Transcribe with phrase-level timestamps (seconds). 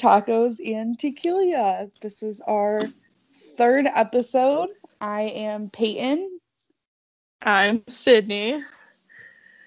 [0.00, 1.90] Tacos and Tequila.
[2.00, 2.80] This is our
[3.58, 4.70] third episode.
[4.98, 6.40] I am Peyton.
[7.42, 8.64] I'm Sydney.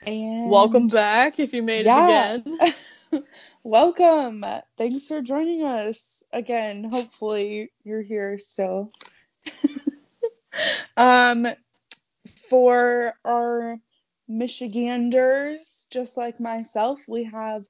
[0.08, 2.34] And welcome back if you made yeah.
[2.34, 3.24] it again.
[3.64, 4.44] welcome.
[4.76, 6.86] Thanks for joining us again.
[6.86, 8.92] Hopefully you're here still.
[10.98, 11.46] um
[12.50, 13.78] for our
[14.28, 17.66] Michiganders, just like myself, we have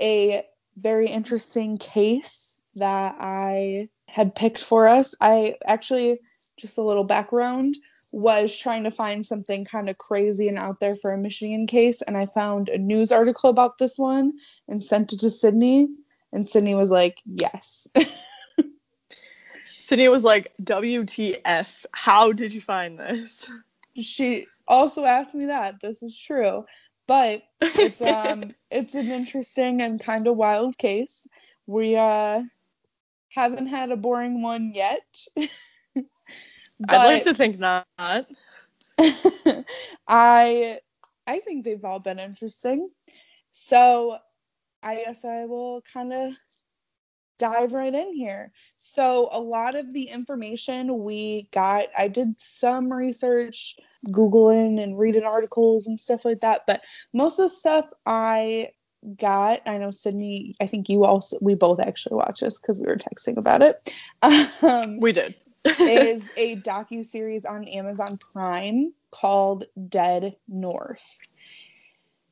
[0.00, 0.46] a
[0.80, 5.14] very interesting case that I had picked for us.
[5.20, 6.20] I actually,
[6.56, 7.76] just a little background,
[8.10, 12.00] was trying to find something kind of crazy and out there for a Michigan case,
[12.02, 14.32] and I found a news article about this one
[14.66, 15.88] and sent it to Sydney,
[16.32, 17.86] and Sydney was like, yes.
[19.80, 23.50] Sydney was like, WTF, how did you find this?
[23.96, 25.80] She also asked me that.
[25.80, 26.64] This is true.
[27.08, 27.42] But
[27.78, 31.26] it's um it's an interesting and kind of wild case.
[31.66, 32.42] We uh
[33.30, 35.26] haven't had a boring one yet.
[36.88, 37.86] I'd like to think not.
[40.08, 40.80] I
[41.26, 42.90] I think they've all been interesting.
[43.52, 44.18] So
[44.82, 46.34] I guess I will kind of
[47.38, 48.52] dive right in here.
[48.76, 53.76] So, a lot of the information we got, I did some research,
[54.08, 56.82] Googling and reading articles and stuff like that, but
[57.12, 58.70] most of the stuff I
[59.16, 62.86] got, I know Sydney, I think you also, we both actually watched this because we
[62.86, 63.92] were texting about it.
[64.62, 65.34] Um, we did.
[65.64, 71.18] is a docu series on Amazon Prime called Dead North.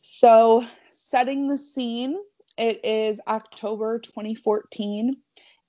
[0.02, 2.16] So, setting the scene,
[2.58, 5.16] it is October 2014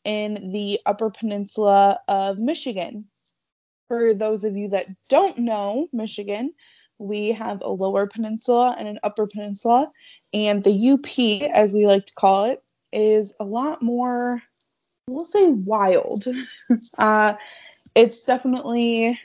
[0.04, 3.06] in the Upper Peninsula of Michigan.
[3.88, 6.54] For those of you that don't know Michigan,
[7.00, 9.92] we have a lower peninsula and an upper peninsula.
[10.34, 14.42] And the UP, as we like to call it, is a lot more,
[15.08, 16.26] we'll say, wild.
[16.98, 17.34] uh,
[17.96, 19.20] it's definitely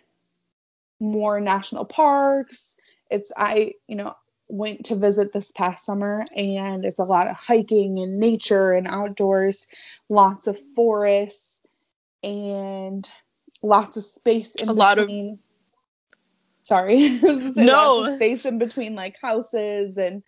[1.00, 2.76] more national parks.
[3.10, 4.14] It's, I, you know,
[4.48, 8.86] went to visit this past summer and it's a lot of hiking and nature and
[8.86, 9.66] outdoors,
[10.08, 11.60] lots of forests
[12.22, 13.08] and
[13.62, 14.78] lots of space in a between.
[14.78, 15.38] lot of
[16.62, 17.08] sorry
[17.56, 18.14] no.
[18.16, 20.22] space in between like houses and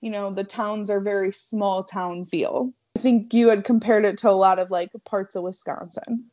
[0.00, 2.72] you know the towns are very small town feel.
[2.96, 6.30] I think you had compared it to a lot of like parts of wisconsin.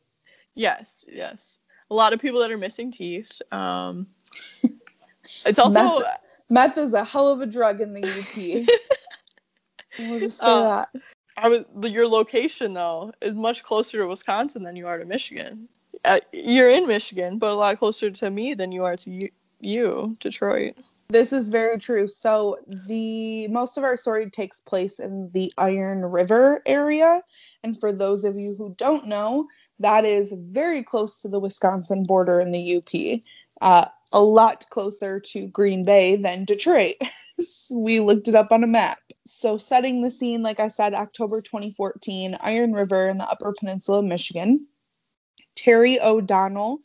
[0.54, 1.58] Yes yes.
[1.90, 4.06] A lot of people that are missing teeth um
[5.46, 6.18] it's also meth,
[6.50, 8.80] meth is a hell of a drug in the up
[9.98, 10.88] we'll just say uh, that.
[11.36, 15.68] I was your location though is much closer to Wisconsin than you are to Michigan
[16.04, 19.28] uh, you're in Michigan, but a lot closer to me than you are to you,
[19.60, 20.76] you, Detroit.
[21.08, 22.08] This is very true.
[22.08, 27.22] So the most of our story takes place in the Iron River area,
[27.62, 29.46] and for those of you who don't know,
[29.80, 33.20] that is very close to the Wisconsin border in the UP.
[33.60, 36.96] Uh, a lot closer to Green Bay than Detroit.
[37.70, 38.98] we looked it up on a map.
[39.26, 43.98] So, setting the scene, like I said, October 2014, Iron River in the Upper Peninsula
[43.98, 44.66] of Michigan.
[45.64, 46.80] Terry O'Donnell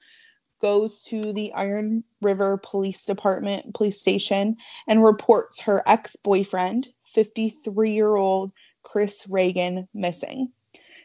[0.61, 4.55] goes to the Iron River Police Department police station
[4.87, 8.53] and reports her ex-boyfriend, 53-year-old
[8.83, 10.53] Chris Regan, missing.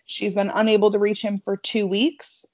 [0.06, 2.46] She's been unable to reach him for 2 weeks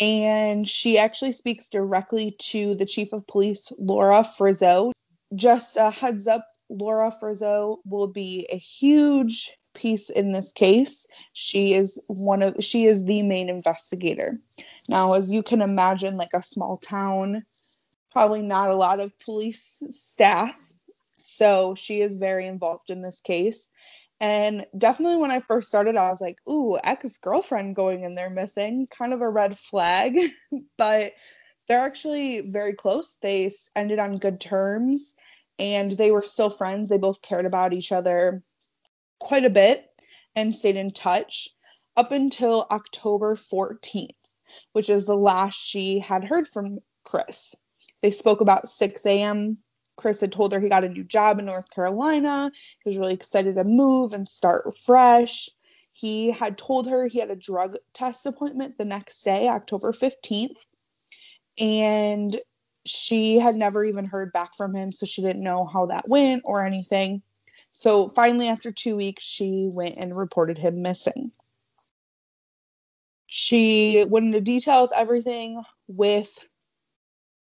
[0.00, 4.90] and she actually speaks directly to the chief of police, Laura Frizzo.
[5.36, 11.06] Just a heads up, Laura Frizzo will be a huge piece in this case.
[11.32, 14.38] She is one of she is the main investigator.
[14.88, 17.44] Now, as you can imagine, like a small town,
[18.10, 20.54] probably not a lot of police staff.
[21.18, 23.68] So she is very involved in this case.
[24.18, 28.30] And definitely when I first started, I was like, ooh, ex girlfriend going in there
[28.30, 30.18] missing, kind of a red flag.
[30.78, 31.12] but
[31.68, 33.18] they're actually very close.
[33.20, 35.14] They ended on good terms
[35.58, 36.88] and they were still friends.
[36.88, 38.42] They both cared about each other
[39.18, 39.88] quite a bit
[40.34, 41.48] and stayed in touch
[41.96, 44.10] up until October 14th,
[44.72, 47.54] which is the last she had heard from Chris.
[48.02, 49.58] They spoke about 6 a.m.
[49.96, 52.50] Chris had told her he got a new job in North Carolina.
[52.84, 55.48] He was really excited to move and start fresh.
[55.92, 60.66] He had told her he had a drug test appointment the next day, October 15th.
[61.58, 62.38] And
[62.84, 66.42] she had never even heard back from him, so she didn't know how that went
[66.44, 67.22] or anything.
[67.78, 71.30] So finally, after two weeks, she went and reported him missing.
[73.26, 76.38] She went into detail with everything with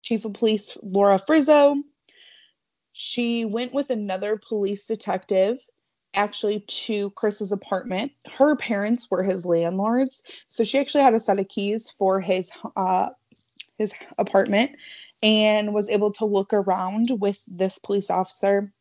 [0.02, 1.78] Chief of Police Laura Frizzo.
[2.92, 5.58] She went with another police detective
[6.14, 8.12] actually to Chris's apartment.
[8.30, 12.52] Her parents were his landlords, so she actually had a set of keys for his
[12.76, 13.08] uh,
[13.78, 14.74] his apartment
[15.24, 18.74] and was able to look around with this police officer.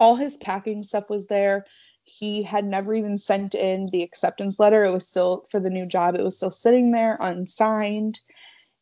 [0.00, 1.66] All his packing stuff was there.
[2.04, 4.84] He had never even sent in the acceptance letter.
[4.84, 6.14] It was still for the new job.
[6.14, 8.20] It was still sitting there unsigned.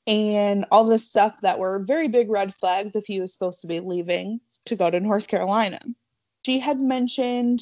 [0.07, 3.69] And all this stuff that were very big red flags if he was supposed to
[3.69, 5.79] be leaving to go to North Carolina.
[6.45, 7.61] She had mentioned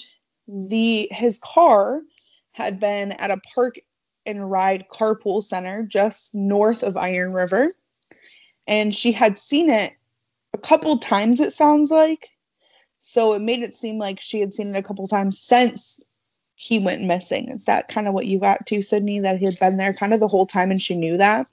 [0.49, 2.01] the his car
[2.53, 3.77] had been at a park
[4.27, 7.73] and ride carpool center just north of Iron River.
[8.67, 9.93] And she had seen it
[10.55, 12.30] a couple times, it sounds like.
[13.01, 16.01] So it made it seem like she had seen it a couple times since
[16.55, 17.49] he went missing.
[17.49, 19.21] Is that kind of what you got to, Sydney?
[19.21, 21.51] That he had been there kind of the whole time and she knew that?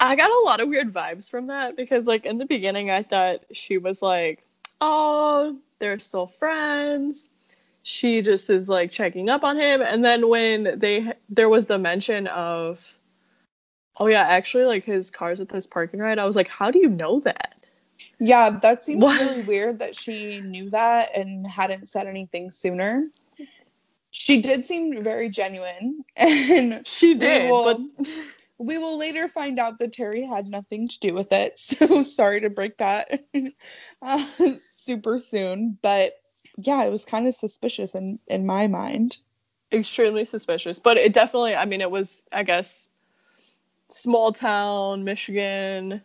[0.00, 3.02] I got a lot of weird vibes from that because, like, in the beginning, I
[3.02, 4.44] thought she was like,
[4.80, 7.28] oh, they're still friends
[7.88, 11.78] she just is like checking up on him and then when they there was the
[11.78, 12.86] mention of
[13.96, 16.78] oh yeah actually like his car's at this parking ride i was like how do
[16.78, 17.54] you know that
[18.18, 19.20] yeah that seems what?
[19.20, 23.08] really weird that she knew that and hadn't said anything sooner
[24.10, 28.08] she did seem very genuine and she did we will, but
[28.58, 32.40] we will later find out that terry had nothing to do with it so sorry
[32.40, 33.22] to break that
[34.02, 34.26] uh,
[34.58, 36.14] super soon but
[36.58, 39.18] yeah, it was kind of suspicious in in my mind.
[39.72, 41.54] Extremely suspicious, but it definitely.
[41.54, 42.22] I mean, it was.
[42.32, 42.88] I guess
[43.90, 46.02] small town Michigan.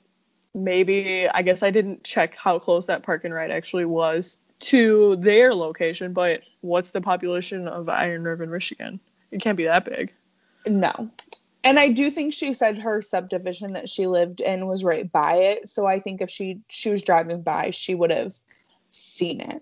[0.54, 5.16] Maybe I guess I didn't check how close that park and ride actually was to
[5.18, 9.00] their location, but what's the population of Iron River, Michigan?
[9.32, 10.14] It can't be that big.
[10.66, 11.10] No.
[11.64, 15.36] And I do think she said her subdivision that she lived in was right by
[15.36, 15.70] it.
[15.70, 18.34] So I think if she she was driving by, she would have
[18.92, 19.62] seen it.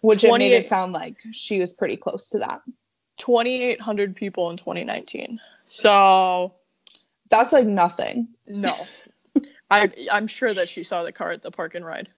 [0.00, 2.62] Which it made it sound like she was pretty close to that.
[3.18, 5.40] 2,800 people in 2019.
[5.68, 6.54] So
[7.30, 8.28] that's like nothing.
[8.46, 8.74] No.
[9.72, 12.08] I I'm sure that she saw the car at the park and ride.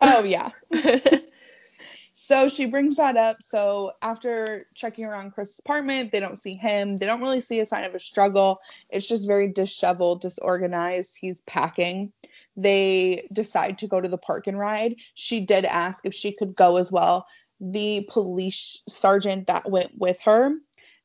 [0.00, 0.50] Oh yeah.
[2.12, 3.36] so she brings that up.
[3.40, 6.96] So after checking around Chris's apartment, they don't see him.
[6.96, 8.60] They don't really see a sign of a struggle.
[8.90, 11.16] It's just very disheveled, disorganized.
[11.20, 12.12] He's packing
[12.56, 14.96] they decide to go to the park and ride.
[15.14, 17.26] She did ask if she could go as well.
[17.60, 20.52] The police sergeant that went with her,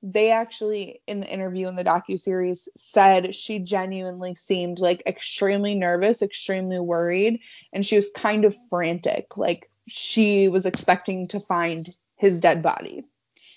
[0.01, 5.75] they actually in the interview in the docu series said she genuinely seemed like extremely
[5.75, 7.40] nervous, extremely worried,
[7.74, 11.86] and she was kind of frantic, like she was expecting to find
[12.16, 13.04] his dead body.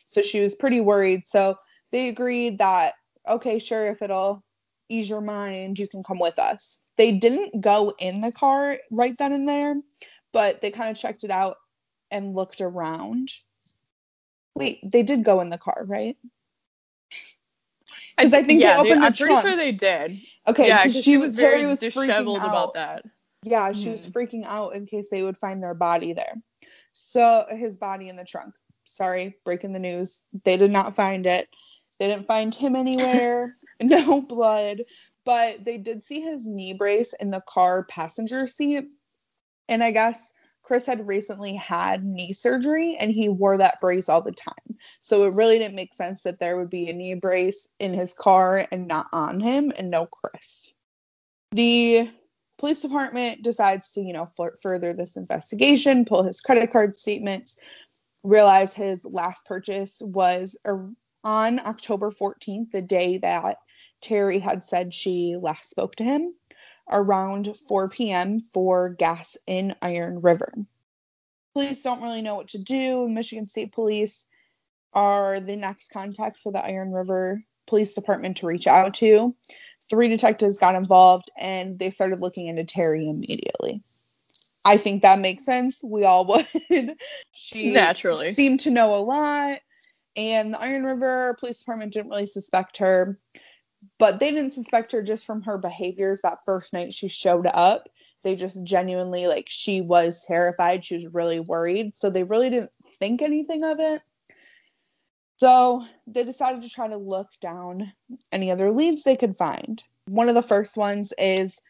[0.08, 1.28] So she was pretty worried.
[1.28, 1.56] So
[1.90, 2.94] they agreed that
[3.28, 4.44] okay, sure, if it'll
[4.88, 6.78] ease your mind, you can come with us.
[6.96, 9.76] They didn't go in the car right then and there,
[10.32, 11.56] but they kind of checked it out
[12.10, 13.30] and looked around.
[14.54, 16.16] Wait, they did go in the car, right?
[18.16, 19.42] Because I, I, think yeah, they opened they, the I'm trunk.
[19.42, 20.20] pretty sure they did.
[20.46, 23.04] Okay, yeah, she, she was very was disheveled about that.
[23.42, 26.34] Yeah, she mm was freaking out in case they would find their body there.
[26.92, 28.54] So his body in the trunk.
[28.84, 30.20] Sorry, breaking the news.
[30.44, 31.48] They did not find it.
[31.98, 33.54] They didn't find him anywhere.
[33.80, 34.82] no blood
[35.24, 38.88] but they did see his knee brace in the car passenger seat.
[39.68, 40.32] And I guess
[40.62, 44.76] Chris had recently had knee surgery and he wore that brace all the time.
[45.00, 48.14] So it really didn't make sense that there would be a knee brace in his
[48.14, 50.70] car and not on him and no Chris.
[51.50, 52.10] The
[52.58, 54.28] police department decides to, you know,
[54.62, 57.56] further this investigation, pull his credit card statements,
[58.22, 60.56] realize his last purchase was
[61.24, 63.58] on October 14th, the day that
[64.00, 66.34] Terry had said she last spoke to him
[66.92, 68.40] around 4 p.m.
[68.40, 70.52] for gas in Iron River.
[71.54, 73.08] Police don't really know what to do.
[73.08, 74.24] Michigan State Police
[74.94, 79.34] are the next contact for the Iron River Police Department to reach out to.
[79.90, 83.82] Three detectives got involved and they started looking into Terry immediately.
[84.64, 85.82] I think that makes sense.
[85.82, 86.26] We all
[86.70, 86.96] would.
[87.32, 89.58] she naturally seemed to know a lot,
[90.16, 93.18] and the Iron River Police Department didn't really suspect her
[93.98, 97.88] but they didn't suspect her just from her behaviors that first night she showed up.
[98.22, 102.70] They just genuinely like she was terrified, she was really worried, so they really didn't
[102.98, 104.02] think anything of it.
[105.38, 107.92] So they decided to try to look down
[108.30, 109.82] any other leads they could find.
[110.06, 111.60] One of the first ones is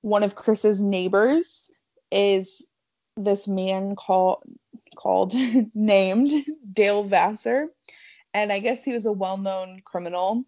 [0.00, 1.70] one of Chris's neighbors
[2.10, 2.66] is
[3.16, 4.42] this man called
[4.96, 5.34] called
[5.74, 6.32] named
[6.72, 7.68] Dale Vassar.
[8.32, 10.44] And I guess he was a well-known criminal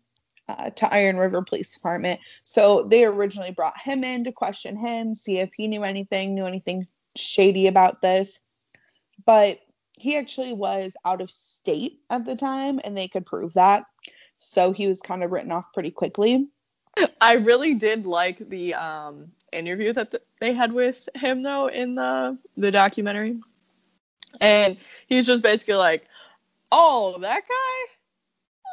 [0.49, 2.21] uh, to Iron River Police Department.
[2.45, 6.47] So they originally brought him in to question him, see if he knew anything, knew
[6.47, 8.41] anything shady about this.
[9.25, 9.61] But
[9.97, 13.85] he actually was out of state at the time and they could prove that.
[14.39, 16.49] So he was kind of written off pretty quickly.
[17.21, 21.95] I really did like the um, interview that th- they had with him though in
[21.95, 23.39] the the documentary,
[24.41, 26.07] and he's just basically like,
[26.71, 28.02] "Oh, that guy."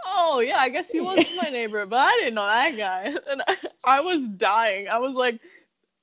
[0.05, 3.15] Oh yeah, I guess he was my neighbor, but I didn't know that guy.
[3.29, 4.87] And I, I was dying.
[4.87, 5.39] I was like,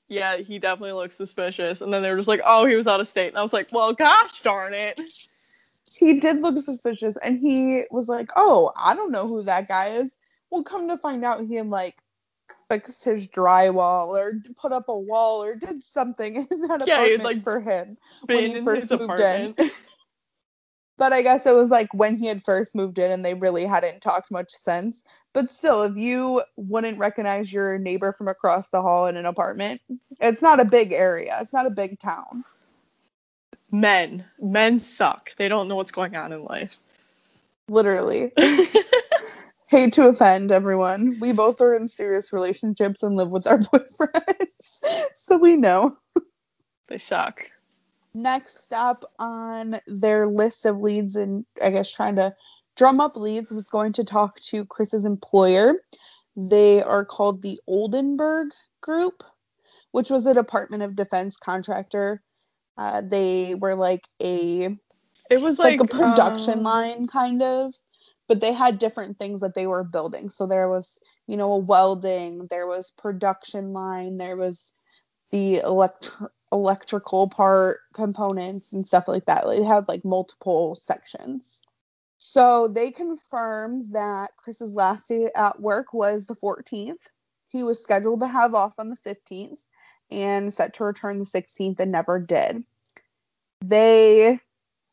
[0.08, 1.80] yeah, he definitely looks suspicious.
[1.80, 3.28] And then they were just like, oh, he was out of state.
[3.28, 5.00] And I was like, well, gosh darn it.
[5.98, 9.96] He did look suspicious, and he was like, "Oh, I don't know who that guy
[9.96, 10.14] is."
[10.50, 11.96] Well, come to find out, he had like
[12.68, 17.22] fixed his drywall or put up a wall or did something in that Yeah, apartment
[17.24, 17.96] like, for him
[18.28, 19.60] when he in first his moved apartment.
[19.60, 19.70] in.
[20.98, 23.64] But I guess it was like when he had first moved in and they really
[23.66, 25.04] hadn't talked much since.
[25.34, 29.82] But still, if you wouldn't recognize your neighbor from across the hall in an apartment,
[30.20, 31.36] it's not a big area.
[31.42, 32.44] It's not a big town.
[33.70, 35.32] Men, men suck.
[35.36, 36.78] They don't know what's going on in life.
[37.68, 38.32] Literally.
[39.66, 41.18] Hate to offend everyone.
[41.20, 44.80] We both are in serious relationships and live with our boyfriends.
[45.14, 45.98] so we know.
[46.88, 47.50] they suck.
[48.16, 52.34] Next up on their list of leads and I guess trying to
[52.74, 55.74] drum up leads was going to talk to Chris's employer.
[56.34, 58.48] They are called the Oldenburg
[58.80, 59.22] Group,
[59.92, 62.22] which was a Department of Defense contractor.
[62.78, 64.74] Uh, they were like a
[65.30, 67.74] It was like, like, a production um, line kind of
[68.28, 71.58] but they had different things that they were building so there was you know a
[71.58, 74.72] welding there was production line there was
[75.30, 81.62] the electr- electrical part components and stuff like that they had like multiple sections
[82.18, 87.08] so they confirmed that chris's last day at work was the 14th
[87.48, 89.66] he was scheduled to have off on the 15th
[90.10, 92.64] and set to return the 16th and never did
[93.60, 94.40] they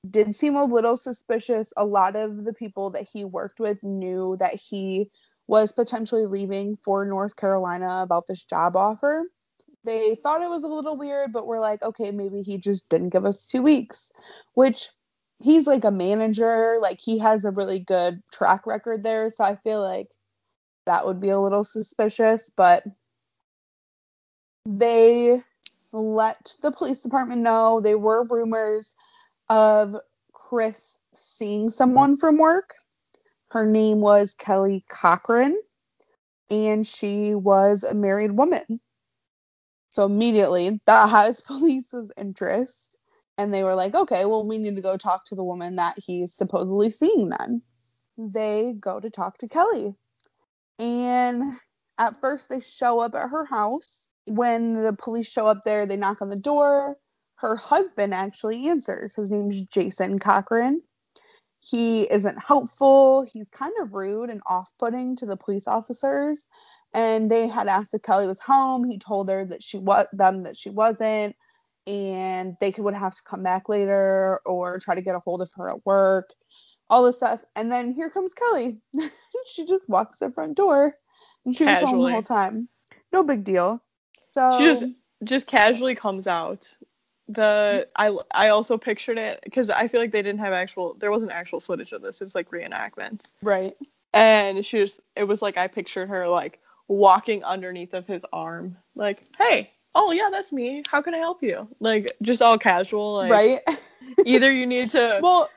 [0.10, 1.74] did seem a little suspicious.
[1.78, 5.10] A lot of the people that he worked with knew that he
[5.48, 9.24] was potentially leaving for North Carolina about this job offer.
[9.84, 13.10] They thought it was a little weird, but we're like, okay, maybe he just didn't
[13.10, 14.12] give us two weeks,
[14.54, 14.90] which
[15.40, 16.80] he's like a manager.
[16.82, 19.30] Like he has a really good track record there.
[19.30, 20.08] So I feel like
[20.86, 22.84] that would be a little suspicious, but
[24.66, 25.42] they
[25.92, 28.96] let the police department know there were rumors
[29.50, 29.98] of
[30.32, 32.74] Chris seeing someone from work.
[33.52, 35.60] Her name was Kelly Cochran,
[36.50, 38.80] and she was a married woman.
[39.94, 42.98] So immediately that has police's interest.
[43.38, 45.96] And they were like, okay, well, we need to go talk to the woman that
[45.98, 47.64] he's supposedly seeing then.
[48.16, 49.96] They go to talk to Kelly.
[50.78, 51.54] And
[51.98, 54.08] at first, they show up at her house.
[54.26, 56.98] When the police show up there, they knock on the door
[57.44, 59.16] her husband actually answers.
[59.16, 60.82] His name's Jason Cochran.
[61.66, 63.26] He isn't helpful.
[63.32, 66.50] He's kind of rude and off putting to the police officers.
[66.94, 68.84] And they had asked if Kelly was home.
[68.84, 71.36] He told her that she was them that she wasn't,
[71.88, 75.42] and they could would have to come back later or try to get a hold
[75.42, 76.34] of her at work,
[76.90, 77.44] all this stuff.
[77.56, 78.78] And then here comes Kelly.
[79.48, 80.96] she just walks the front door,
[81.46, 82.68] and she was home the whole time.
[83.14, 83.82] No big deal.
[84.32, 84.86] So She just
[85.24, 86.76] just casually comes out.
[87.30, 91.12] The I I also pictured it because I feel like they didn't have actual there
[91.12, 92.22] wasn't actual footage of this.
[92.22, 93.34] It was like reenactments.
[93.42, 93.76] right.
[94.14, 98.78] And she was it was like I pictured her like walking underneath of his arm.
[98.96, 100.84] Like, hey, oh yeah, that's me.
[100.88, 101.68] How can I help you?
[101.80, 103.16] Like just all casual.
[103.16, 103.60] Like right.
[104.26, 105.50] either you need to well,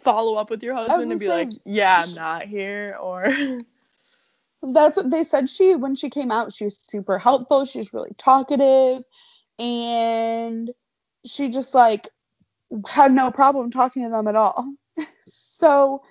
[0.00, 3.32] follow up with your husband and be like, yeah, I'm not here or
[4.62, 8.12] that's what they said she when she came out she was super helpful she's really
[8.16, 9.02] talkative
[9.58, 10.70] and
[11.24, 12.08] she just like
[12.88, 14.74] had no problem talking to them at all.
[15.24, 16.02] So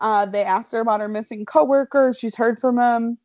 [0.00, 3.18] uh, they asked her about her missing coworker she's heard from him.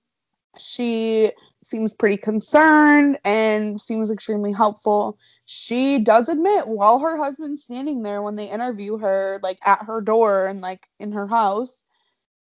[0.57, 1.31] She
[1.63, 5.17] seems pretty concerned and seems extremely helpful.
[5.45, 10.01] She does admit while her husband's standing there when they interview her like at her
[10.01, 11.83] door and like in her house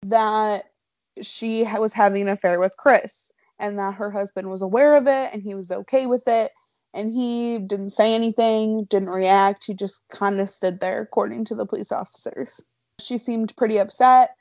[0.02, 0.70] that
[1.20, 5.30] she was having an affair with Chris and that her husband was aware of it
[5.32, 6.52] and he was okay with it
[6.98, 9.64] and he didn't say anything, didn't react.
[9.64, 12.60] He just kind of stood there according to the police officers.
[12.98, 14.34] She seemed pretty upset,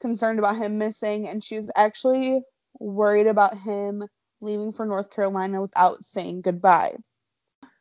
[0.00, 2.40] concerned about him missing and she was actually
[2.78, 4.04] worried about him
[4.40, 6.94] leaving for North Carolina without saying goodbye.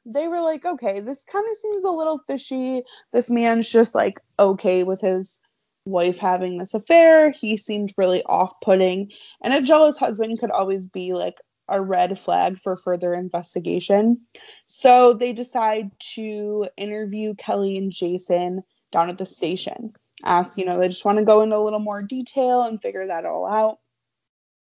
[0.05, 2.83] They were like, "Okay, this kind of seems a little fishy.
[3.13, 5.39] This man's just like okay with his
[5.85, 7.29] wife having this affair.
[7.29, 9.11] He seemed really off putting.
[9.41, 11.35] And a jealous husband could always be like
[11.67, 14.21] a red flag for further investigation.
[14.65, 19.93] So they decide to interview Kelly and Jason down at the station.
[20.23, 23.07] Ask, you know, they just want to go into a little more detail and figure
[23.07, 23.79] that all out.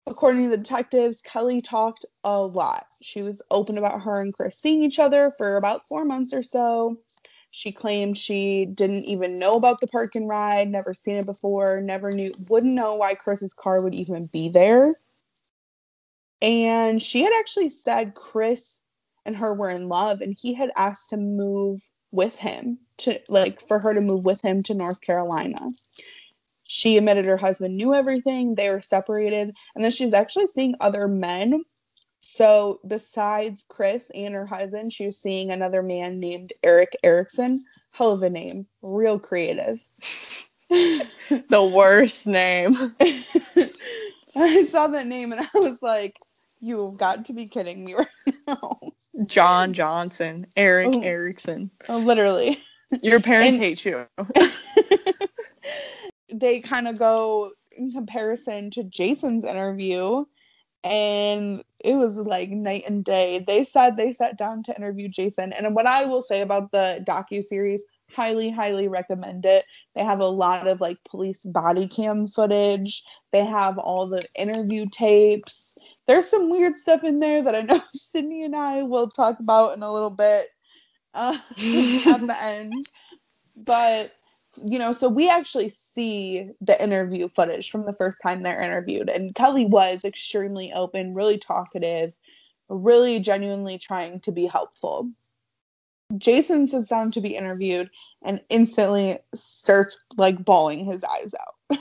[0.06, 2.86] According to the detectives, Kelly talked a lot.
[3.02, 6.42] She was open about her and Chris seeing each other for about four months or
[6.42, 6.98] so.
[7.50, 11.80] She claimed she didn't even know about the park and ride, never seen it before,
[11.80, 14.94] never knew, wouldn't know why Chris's car would even be there.
[16.42, 18.80] And she had actually said Chris
[19.24, 21.80] and her were in love, and he had asked to move
[22.12, 25.68] with him to like for her to move with him to North Carolina.
[26.64, 31.08] She admitted her husband knew everything, they were separated, and then she's actually seeing other
[31.08, 31.64] men.
[32.20, 37.62] So, besides Chris and her husband, she was seeing another man named Eric Erickson.
[37.92, 39.80] Hell of a name, real creative.
[40.68, 42.94] the worst name.
[44.36, 46.14] I saw that name and I was like,
[46.60, 48.80] You've got to be kidding me right now.
[49.26, 51.70] John Johnson, Eric oh, Erickson.
[51.88, 52.62] Oh, literally.
[53.02, 54.06] Your parents and, hate you.
[56.32, 60.24] they kind of go in comparison to Jason's interview,
[60.84, 63.44] and it was like night and day.
[63.46, 67.04] They said they sat down to interview Jason, and what I will say about the
[67.06, 69.64] docu series, highly, highly recommend it.
[69.94, 73.02] They have a lot of like police body cam footage.
[73.32, 75.75] They have all the interview tapes.
[76.06, 79.76] There's some weird stuff in there that I know Sydney and I will talk about
[79.76, 80.48] in a little bit
[81.14, 82.88] uh, at the end.
[83.56, 84.12] But
[84.64, 89.10] you know, so we actually see the interview footage from the first time they're interviewed,
[89.10, 92.14] and Kelly was extremely open, really talkative,
[92.70, 95.10] really genuinely trying to be helpful.
[96.16, 97.90] Jason sits down to be interviewed
[98.24, 101.78] and instantly starts like bawling his eyes out.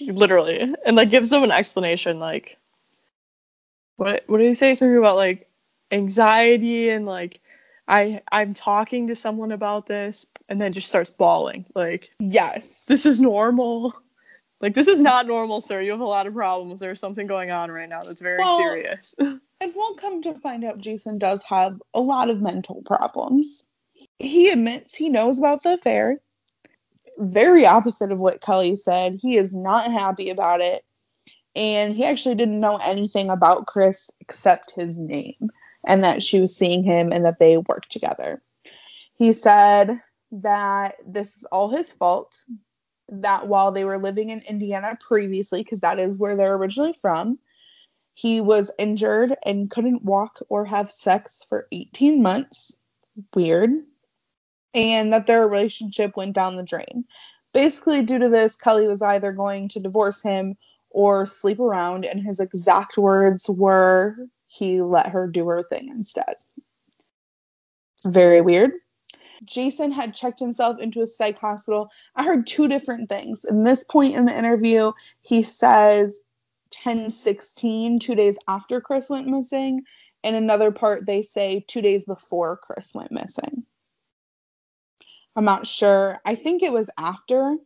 [0.00, 0.74] Literally.
[0.84, 2.58] And like gives them an explanation like
[3.96, 4.74] what what did he say?
[4.74, 5.48] Something about like
[5.90, 7.40] anxiety and like
[7.88, 11.66] I I'm talking to someone about this and then just starts bawling.
[11.74, 12.84] Like Yes.
[12.86, 13.94] This is normal.
[14.60, 15.80] Like this is not normal, sir.
[15.80, 16.80] You have a lot of problems.
[16.80, 19.14] There's something going on right now that's very well, serious.
[19.18, 23.64] and we'll come to find out Jason does have a lot of mental problems.
[24.18, 26.20] He admits he knows about the affair.
[27.18, 29.18] Very opposite of what Kelly said.
[29.20, 30.85] He is not happy about it.
[31.56, 35.50] And he actually didn't know anything about Chris except his name
[35.86, 38.42] and that she was seeing him and that they worked together.
[39.14, 39.98] He said
[40.32, 42.38] that this is all his fault,
[43.08, 47.38] that while they were living in Indiana previously, because that is where they're originally from,
[48.12, 52.76] he was injured and couldn't walk or have sex for 18 months.
[53.34, 53.70] Weird.
[54.74, 57.06] And that their relationship went down the drain.
[57.54, 60.58] Basically, due to this, Kelly was either going to divorce him
[60.96, 66.36] or sleep around, and his exact words were he let her do her thing instead.
[68.06, 68.70] Very weird.
[69.44, 71.90] Jason had checked himself into a psych hospital.
[72.14, 73.44] I heard two different things.
[73.44, 76.18] In this point in the interview, he says
[76.70, 79.82] 10 16, two days after Chris went missing.
[80.24, 83.64] In another part, they say two days before Chris went missing.
[85.36, 86.22] I'm not sure.
[86.24, 87.58] I think it was after.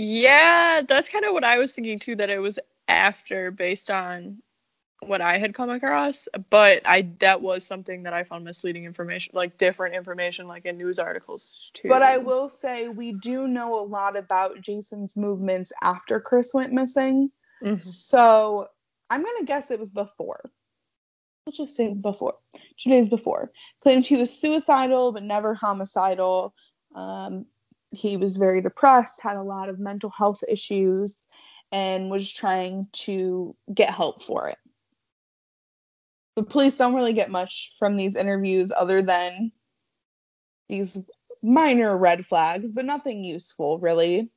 [0.00, 4.40] Yeah, that's kind of what I was thinking too, that it was after based on
[5.00, 9.32] what I had come across, but I that was something that I found misleading information,
[9.34, 11.88] like different information, like in news articles too.
[11.88, 16.72] But I will say we do know a lot about Jason's movements after Chris went
[16.72, 17.32] missing.
[17.60, 17.78] Mm-hmm.
[17.80, 18.68] So
[19.10, 20.48] I'm gonna guess it was before.
[21.44, 22.34] Let's just say before,
[22.76, 23.50] two days before.
[23.80, 26.54] Claimed he was suicidal but never homicidal.
[26.94, 27.46] Um,
[27.90, 31.16] he was very depressed, had a lot of mental health issues,
[31.72, 34.58] and was trying to get help for it
[36.38, 39.50] the police don't really get much from these interviews other than
[40.68, 40.96] these
[41.42, 44.30] minor red flags, but nothing useful really.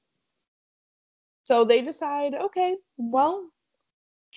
[1.43, 3.47] So they decide, okay, well,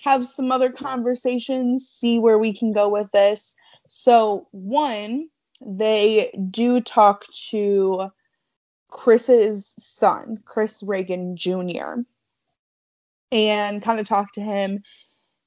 [0.03, 3.55] have some other conversations, see where we can go with this.
[3.89, 5.29] So, one,
[5.65, 8.09] they do talk to
[8.95, 12.01] Chris's son, Chris Regan Jr.,
[13.31, 14.81] and kind of talk to him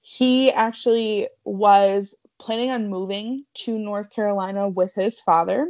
[0.01, 5.69] he actually was planning on moving to North Carolina with his father.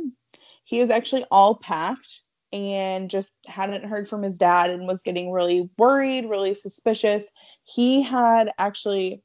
[0.62, 2.20] He is actually all packed
[2.52, 7.28] and just hadn't heard from his dad and was getting really worried, really suspicious.
[7.64, 9.22] He had actually,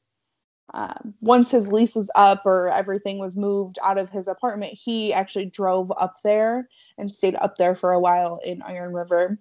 [0.72, 5.12] uh, once his lease was up or everything was moved out of his apartment, he
[5.12, 9.38] actually drove up there and stayed up there for a while in Iron River.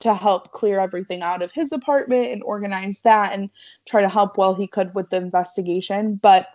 [0.00, 3.50] to help clear everything out of his apartment and organize that and
[3.86, 6.14] try to help while he could with the investigation.
[6.16, 6.48] But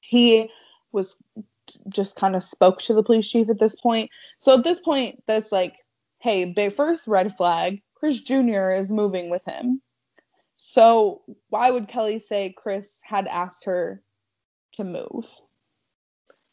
[0.00, 0.50] he
[0.90, 1.16] was
[1.88, 4.10] just kind of spoke to the police chief at this point.
[4.38, 5.76] So at this point, that's like,
[6.18, 7.82] hey, first red flag.
[7.94, 8.70] Chris Jr.
[8.70, 9.80] is moving with him.
[10.64, 14.00] So why would Kelly say Chris had asked her
[14.74, 15.28] to move?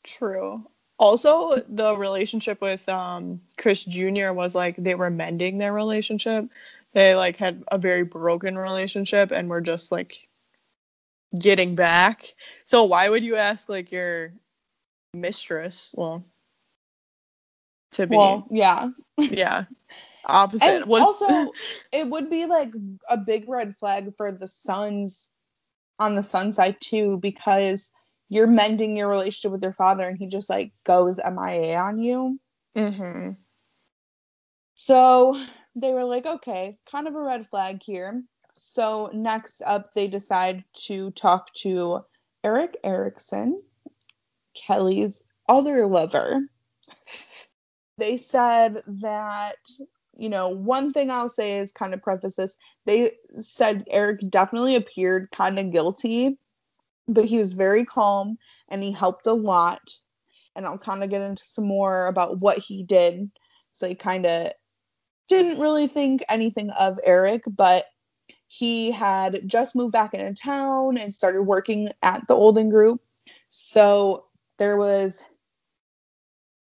[0.03, 0.65] True.
[0.97, 4.31] Also, the relationship with um, Chris Jr.
[4.31, 6.49] was like they were mending their relationship.
[6.93, 10.27] They like had a very broken relationship and were just like
[11.37, 12.33] getting back.
[12.65, 14.33] So why would you ask like your
[15.13, 15.93] mistress?
[15.95, 16.25] Well,
[17.91, 19.65] to be well, yeah, yeah,
[20.25, 20.83] opposite.
[20.83, 21.51] And also,
[21.91, 22.71] it would be like
[23.09, 25.29] a big red flag for the sons
[25.99, 27.89] on the sun side too because
[28.29, 32.39] you're mending your relationship with your father and he just like goes MIA on you.
[32.77, 33.31] Mm-hmm.
[34.75, 35.43] So
[35.75, 38.23] they were like, okay, kind of a red flag here.
[38.53, 42.01] So next up, they decide to talk to
[42.43, 43.61] Eric Erickson,
[44.55, 46.41] Kelly's other lover.
[47.99, 49.57] They said that,
[50.19, 52.57] you know, one thing I'll say is kind of preface this.
[52.85, 56.37] They said Eric definitely appeared kind of guilty
[57.09, 58.37] but he was very calm
[58.69, 59.81] and he helped a lot.
[60.55, 63.29] And I'll kind of get into some more about what he did.
[63.73, 64.51] So he kind of
[65.27, 67.85] didn't really think anything of Eric, but
[68.47, 73.01] he had just moved back into town and started working at the Olden Group.
[73.49, 74.25] So
[74.57, 75.23] there was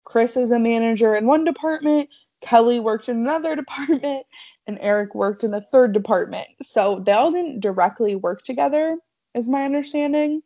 [0.04, 2.10] Chris as a manager in one department,
[2.42, 4.26] Kelly worked in another department,
[4.68, 6.48] and Eric worked in a third department.
[6.62, 8.98] So they all didn't directly work together,
[9.34, 10.42] is my understanding.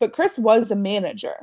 [0.00, 1.36] But Chris was a manager.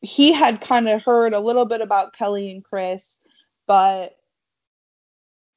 [0.00, 3.20] He had kind of heard a little bit about Kelly and Chris,
[3.66, 4.16] but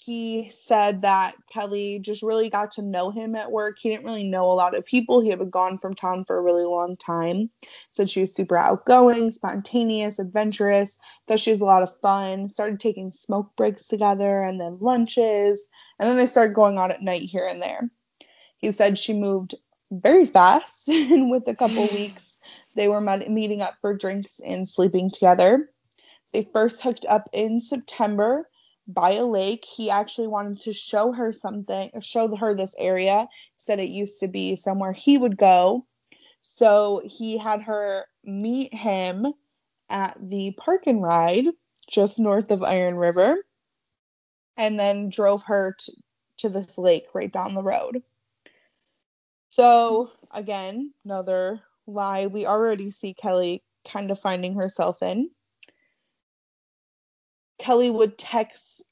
[0.06, 3.78] he said that Kelly just really got to know him at work.
[3.80, 5.20] He didn't really know a lot of people.
[5.20, 7.50] He had been gone from town for a really long time.
[7.90, 12.80] Said she was super outgoing, spontaneous, adventurous, thought she was a lot of fun, started
[12.80, 17.24] taking smoke breaks together and then lunches, and then they started going out at night
[17.24, 17.90] here and there.
[18.58, 19.56] He said she moved
[19.92, 22.40] very fast and with a couple weeks
[22.76, 25.70] they were meeting up for drinks and sleeping together
[26.34, 28.50] they first hooked up in september
[28.88, 33.28] by a lake he actually wanted to show her something show her this area.
[33.58, 35.86] Said it used to be somewhere he would go.
[36.42, 39.34] So he had her meet him
[39.90, 41.48] at the park and ride
[41.88, 43.38] just north of iron river
[44.58, 45.92] and then drove her to,
[46.38, 48.02] to this lake right down the road.
[49.50, 55.30] So again, another lie we already see Kelly kind of finding herself in.
[57.58, 58.84] Kelly would text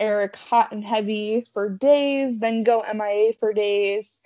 [0.00, 4.18] Eric hot and heavy for days, then go MIA for days.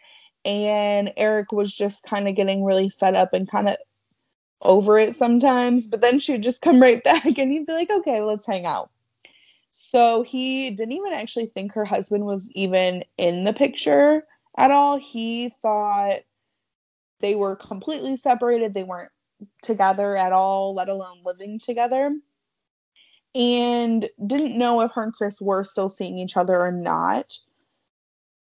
[0.45, 3.77] And Eric was just kind of getting really fed up and kind of
[4.61, 5.87] over it sometimes.
[5.87, 8.91] But then she'd just come right back and he'd be like, okay, let's hang out.
[9.71, 14.27] So he didn't even actually think her husband was even in the picture
[14.59, 14.99] at all.
[14.99, 16.21] He thought
[17.21, 18.75] they were completely separated.
[18.75, 19.13] They weren't
[19.63, 22.15] together at all, let alone living together.
[23.35, 27.33] And didn't know if her and Chris were still seeing each other or not.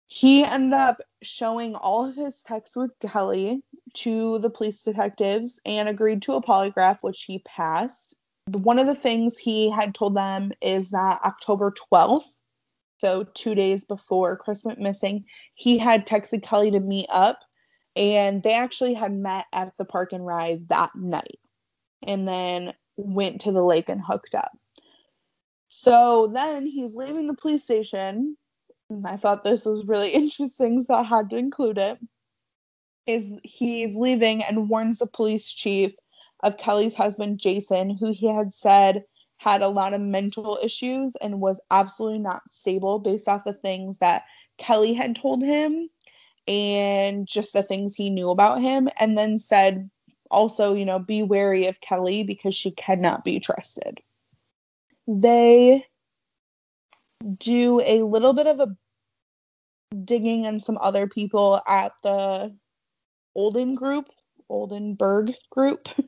[0.07, 3.63] He ended up showing all of his texts with Kelly
[3.95, 8.15] to the police detectives and agreed to a polygraph, which he passed.
[8.47, 12.25] One of the things he had told them is that October 12th,
[12.97, 17.41] so two days before Chris went missing, he had texted Kelly to meet up,
[17.95, 21.39] and they actually had met at the park and ride that night,
[22.07, 24.53] and then went to the lake and hooked up.
[25.81, 28.37] So then he's leaving the police station.
[29.05, 31.99] I thought this was really interesting, so I had to include it.
[33.07, 35.95] Is he's leaving and warns the police chief
[36.43, 39.05] of Kelly's husband Jason, who he had said
[39.37, 43.99] had a lot of mental issues and was absolutely not stable based off the things
[43.99, 44.25] that
[44.59, 45.89] Kelly had told him
[46.49, 48.89] and just the things he knew about him.
[48.99, 49.89] And then said,
[50.29, 54.01] also, you know, be wary of Kelly because she cannot be trusted.
[55.09, 55.85] They
[57.39, 58.77] do a little bit of a
[60.05, 62.55] digging and some other people at the
[63.35, 64.07] Olden group,
[64.49, 65.89] Oldenburg group.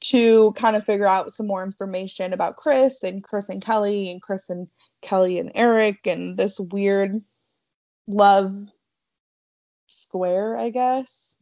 [0.00, 4.22] to kind of figure out some more information about Chris and Chris and Kelly and
[4.22, 4.68] Chris and
[5.02, 7.20] Kelly and Eric and this weird
[8.06, 8.54] love
[9.86, 11.36] square, I guess.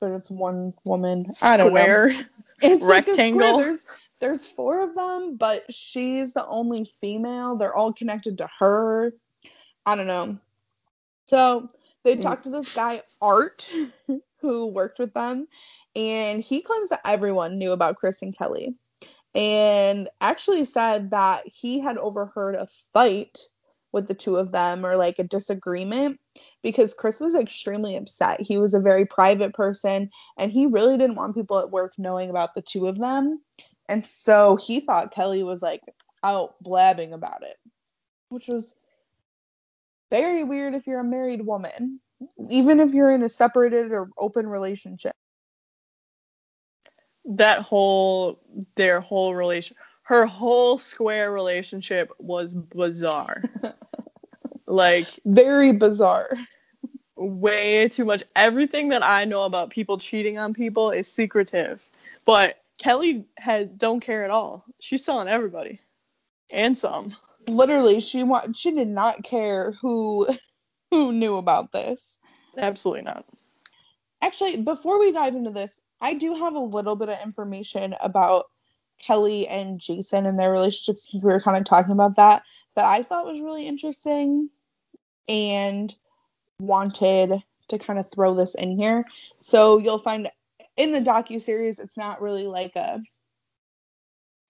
[0.00, 1.26] But it's one woman.
[1.42, 2.08] I don't square.
[2.08, 2.20] know.
[2.62, 3.56] It's rectangle.
[3.56, 3.84] Like there's,
[4.20, 7.56] There's four of them, but she's the only female.
[7.56, 9.12] They're all connected to her.
[9.84, 10.38] I don't know.
[11.26, 11.68] So
[12.04, 12.22] they Mm.
[12.22, 13.70] talked to this guy, Art,
[14.40, 15.48] who worked with them,
[15.94, 18.74] and he claims that everyone knew about Chris and Kelly.
[19.34, 23.38] And actually said that he had overheard a fight
[23.92, 26.18] with the two of them or like a disagreement
[26.62, 28.40] because Chris was extremely upset.
[28.40, 32.30] He was a very private person and he really didn't want people at work knowing
[32.30, 33.42] about the two of them.
[33.88, 35.82] And so he thought Kelly was like
[36.22, 37.56] out blabbing about it,
[38.28, 38.74] which was
[40.10, 42.00] very weird if you're a married woman,
[42.48, 45.14] even if you're in a separated or open relationship.
[47.24, 48.40] That whole
[48.76, 53.42] their whole relation her whole square relationship was bizarre.
[54.66, 56.30] like Very bizarre.
[57.16, 58.22] way too much.
[58.36, 61.82] Everything that I know about people cheating on people is secretive.
[62.24, 64.64] But Kelly had don't care at all.
[64.80, 65.80] She's telling everybody.
[66.52, 67.16] And some.
[67.48, 70.26] Literally, she wa- she did not care who
[70.90, 72.18] who knew about this.
[72.56, 73.24] Absolutely not.
[74.22, 78.46] Actually, before we dive into this, I do have a little bit of information about
[78.98, 82.42] Kelly and Jason and their relationship since we were kind of talking about that
[82.74, 84.50] that I thought was really interesting
[85.28, 85.94] and
[86.60, 89.04] wanted to kind of throw this in here.
[89.40, 90.30] So you'll find
[90.76, 93.00] in the docu series it's not really like a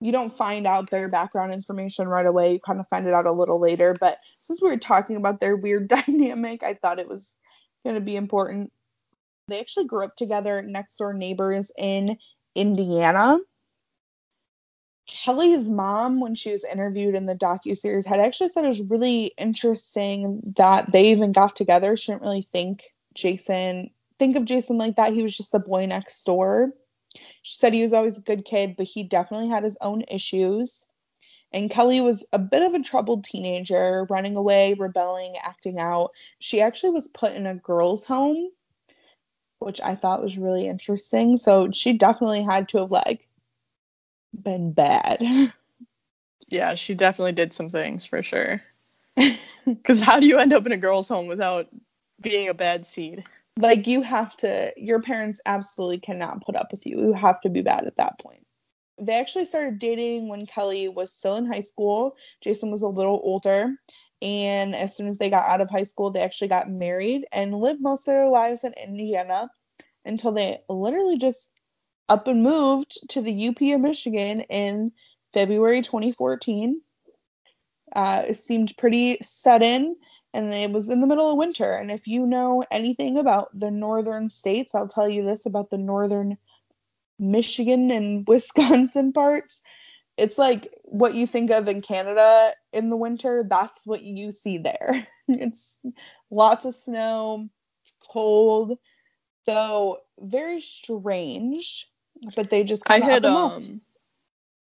[0.01, 2.53] you don't find out their background information right away.
[2.53, 5.41] You kind of find it out a little later, but since we were talking about
[5.41, 7.35] their weird dynamic, I thought it was
[7.85, 8.73] going to be important.
[9.49, 12.19] They actually grew up together, next door neighbors in
[12.55, 13.39] Indiana.
[15.07, 18.83] Kelly's mom, when she was interviewed in the docu series, had actually said it was
[18.83, 21.97] really interesting that they even got together.
[21.97, 25.13] She didn't really think Jason think of Jason like that.
[25.13, 26.73] He was just the boy next door.
[27.43, 30.87] She said he was always a good kid, but he definitely had his own issues.
[31.53, 36.11] And Kelly was a bit of a troubled teenager, running away, rebelling, acting out.
[36.39, 38.51] She actually was put in a girls' home,
[39.61, 41.39] which I thought was really interesting.
[41.39, 43.29] So she definitely had to have like
[44.35, 45.23] been bad.
[46.49, 48.63] Yeah, she definitely did some things for sure.
[49.65, 51.67] Because how do you end up in a girl's home without
[52.21, 53.25] being a bad seed?
[53.59, 57.01] Like you have to your parents absolutely cannot put up with you.
[57.01, 58.47] You have to be bad at that point.
[58.99, 62.17] They actually started dating when Kelly was still in high school.
[62.43, 63.75] Jason was a little older.
[64.23, 67.55] And as soon as they got out of high school, they actually got married and
[67.55, 69.51] lived most of their lives in Indiana
[70.07, 71.51] until they literally just
[72.09, 74.93] up and moved to the UP of Michigan in
[75.35, 76.81] February 2014.
[77.95, 79.97] Uh, it seemed pretty sudden
[80.35, 81.73] and it was in the middle of winter.
[81.73, 85.79] And if you know anything about the northern states, I'll tell you this about the
[85.79, 86.37] northern
[87.19, 89.63] Michigan and Wisconsin parts.
[90.17, 94.59] It's like what you think of in Canada in the winter, that's what you see
[94.59, 95.07] there.
[95.29, 95.79] it's
[96.31, 97.49] lots of snow,
[98.11, 98.79] cold.
[99.45, 101.89] So very strange,
[102.35, 103.71] but they just I kind of had up and moved.
[103.71, 103.81] um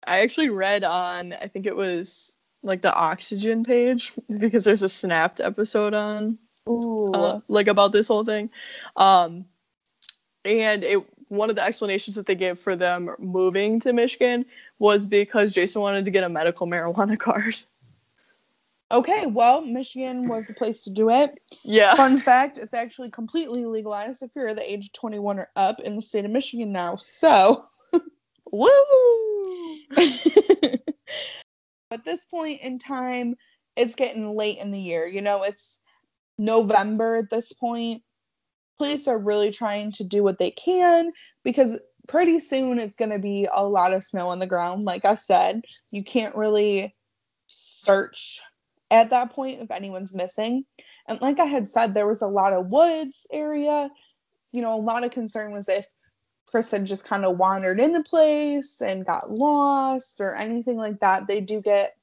[0.05, 4.89] I actually read on I think it was like the oxygen page because there's a
[4.89, 7.13] snapped episode on Ooh.
[7.13, 8.51] uh, like about this whole thing.
[8.97, 9.47] Um
[10.45, 14.45] and it one of the explanations that they gave for them moving to Michigan
[14.79, 17.57] was because Jason wanted to get a medical marijuana card.
[18.91, 21.41] okay, well, Michigan was the place to do it.
[21.63, 21.95] Yeah.
[21.95, 25.97] Fun fact, it's actually completely legalized if you're the age of 21 or up in
[25.97, 26.97] the state of Michigan now.
[26.97, 27.65] So,
[28.53, 28.69] Woo!
[31.93, 33.35] at this point in time,
[33.77, 35.07] it's getting late in the year.
[35.07, 35.79] You know, it's
[36.39, 38.03] November at this point.
[38.79, 41.13] Police are really trying to do what they can
[41.45, 41.79] because
[42.09, 44.85] pretty soon it's going to be a lot of snow on the ground.
[44.85, 46.95] Like I said, you can't really
[47.47, 48.41] search
[48.91, 50.65] at that point if anyone's missing.
[51.07, 53.89] And like I had said, there was a lot of woods area.
[54.53, 55.87] You know, a lot of concern was if
[56.47, 61.27] Chris had just kind of wandered into place and got lost or anything like that.
[61.27, 61.97] They do get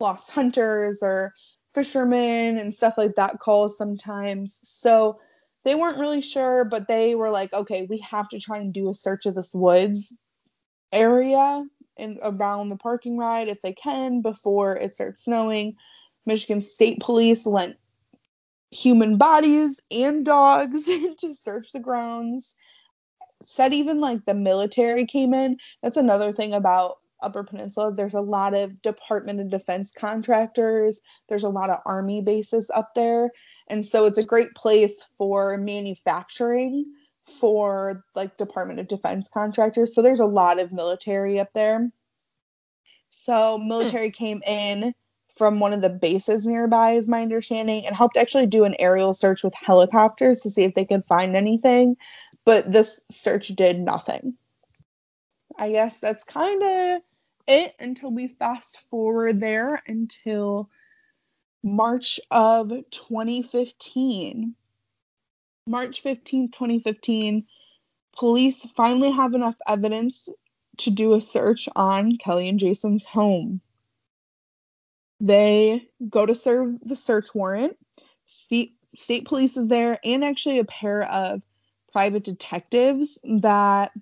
[0.00, 1.32] lost hunters or
[1.74, 4.58] fishermen and stuff like that calls sometimes.
[4.62, 5.20] So
[5.64, 8.88] they weren't really sure, but they were like, okay, we have to try and do
[8.88, 10.12] a search of this woods
[10.92, 11.64] area
[11.98, 15.74] and around the parking ride if they can before it starts snowing.
[16.24, 17.76] Michigan State Police lent
[18.70, 20.84] human bodies and dogs
[21.18, 22.56] to search the grounds.
[23.46, 25.58] Said even like the military came in.
[25.82, 27.94] That's another thing about Upper Peninsula.
[27.94, 31.00] There's a lot of Department of Defense contractors.
[31.28, 33.30] There's a lot of army bases up there.
[33.68, 36.86] And so it's a great place for manufacturing
[37.40, 39.94] for like Department of Defense contractors.
[39.94, 41.90] So there's a lot of military up there.
[43.10, 44.12] So military hmm.
[44.24, 44.94] came in
[45.36, 49.12] from one of the bases nearby, is my understanding, and helped actually do an aerial
[49.12, 51.96] search with helicopters to see if they could find anything.
[52.46, 54.34] But this search did nothing.
[55.58, 57.02] I guess that's kind of
[57.46, 60.70] it until we fast forward there until
[61.62, 64.54] March of 2015.
[65.66, 67.46] March 15th, 2015,
[68.16, 70.28] police finally have enough evidence
[70.76, 73.60] to do a search on Kelly and Jason's home.
[75.18, 77.76] They go to serve the search warrant.
[78.26, 81.42] State, state police is there, and actually a pair of
[81.92, 83.92] private detectives that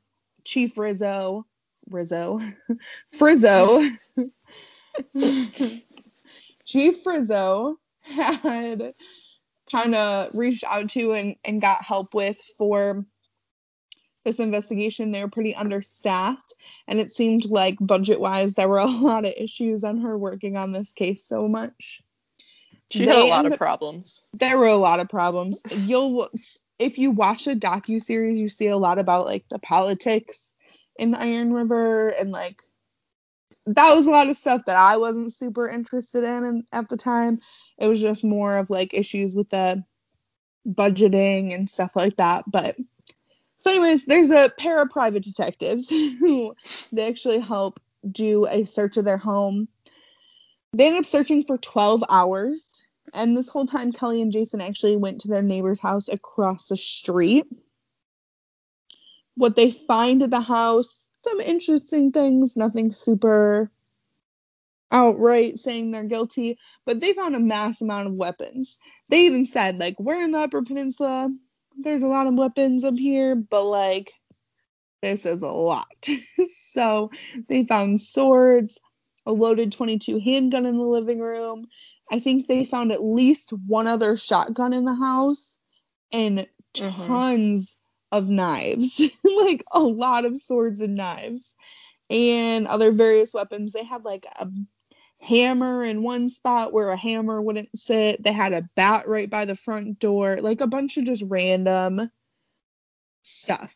[0.44, 1.47] Chief Rizzo,
[1.90, 2.40] Rizzo,
[3.09, 3.83] Frizzo,
[6.64, 8.94] Chief Frizzo had
[9.70, 13.05] kind of reached out to and, and got help with for
[14.25, 15.12] this investigation.
[15.12, 16.55] They were pretty understaffed,
[16.88, 20.57] and it seemed like budget wise, there were a lot of issues on her working
[20.57, 22.03] on this case so much.
[22.90, 24.23] She had a lot of problems.
[24.35, 25.61] There were a lot of problems.
[25.70, 26.31] You'll
[26.78, 30.52] if you watch a docu series, you see a lot about like the politics
[30.98, 32.62] in the Iron River and like
[33.66, 36.96] that was a lot of stuff that I wasn't super interested in, in at the
[36.96, 37.40] time.
[37.78, 39.84] It was just more of like issues with the
[40.66, 42.44] budgeting and stuff like that.
[42.46, 42.76] But
[43.58, 46.54] so, anyways, there's a pair of private detectives who
[46.92, 49.68] they actually help do a search of their home.
[50.74, 52.73] They end up searching for 12 hours.
[53.14, 56.77] And this whole time, Kelly and Jason actually went to their neighbor's house across the
[56.77, 57.46] street.
[59.37, 63.70] What they find at the house, some interesting things, nothing super
[64.92, 68.79] outright saying they're guilty, but they found a mass amount of weapons.
[69.09, 71.31] They even said, like, we're in the Upper Peninsula
[71.79, 74.12] there's a lot of weapons up here, but like
[75.03, 76.09] this is a lot.
[76.72, 77.11] so
[77.48, 78.81] they found swords,
[79.27, 81.66] a loaded 22 handgun in the living room.
[82.11, 85.59] I think they found at least one other shotgun in the house
[86.12, 87.07] and mm-hmm.
[87.07, 87.77] tons
[88.12, 91.57] of knives, like a lot of swords and knives
[92.11, 93.73] and other various weapons.
[93.73, 94.49] They had like a
[95.21, 98.23] hammer in one spot where a hammer wouldn't sit.
[98.23, 102.11] They had a bat right by the front door, like a bunch of just random
[103.23, 103.75] stuff.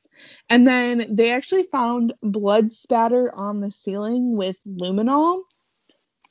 [0.51, 5.43] And then they actually found blood spatter on the ceiling with luminol,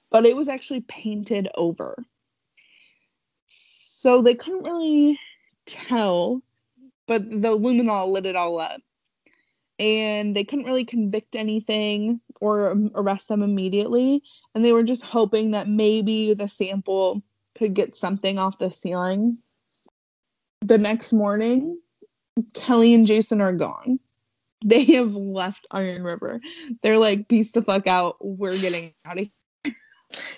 [0.09, 1.95] but it was actually painted over.
[3.47, 5.19] So they couldn't really
[5.65, 6.41] tell,
[7.07, 8.81] but the luminol lit it all up.
[9.79, 14.23] And they couldn't really convict anything or arrest them immediately.
[14.55, 17.21] And they were just hoping that maybe the sample
[17.55, 19.37] could get something off the ceiling.
[20.61, 21.79] The next morning,
[22.53, 23.99] Kelly and Jason are gone.
[24.65, 26.41] They have left Iron River.
[26.81, 28.17] They're like, peace the fuck out.
[28.19, 29.29] We're getting out of.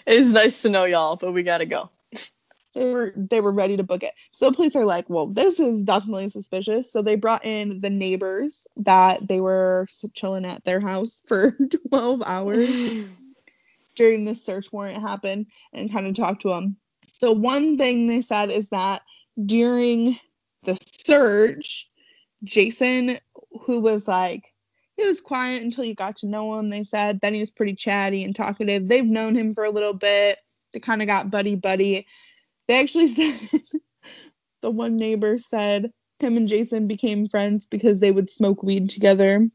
[0.05, 1.89] It is nice to know y'all, but we gotta go
[2.73, 4.13] they were they were ready to book it.
[4.32, 6.91] So police are like, well, this is definitely suspicious.
[6.91, 11.58] So they brought in the neighbors that they were chilling at their house for
[11.89, 12.69] 12 hours
[13.95, 16.77] during the search warrant happened and kind of talked to them.
[17.08, 19.01] So one thing they said is that
[19.45, 20.17] during
[20.63, 21.89] the search,
[22.43, 23.17] Jason,
[23.62, 24.48] who was like
[24.99, 27.19] he was quiet until you got to know him, they said.
[27.21, 28.88] Then he was pretty chatty and talkative.
[28.88, 30.39] They've known him for a little bit.
[30.73, 32.05] They kind of got buddy buddy.
[32.67, 33.62] They actually said
[34.62, 39.49] the one neighbor said him and Jason became friends because they would smoke weed together.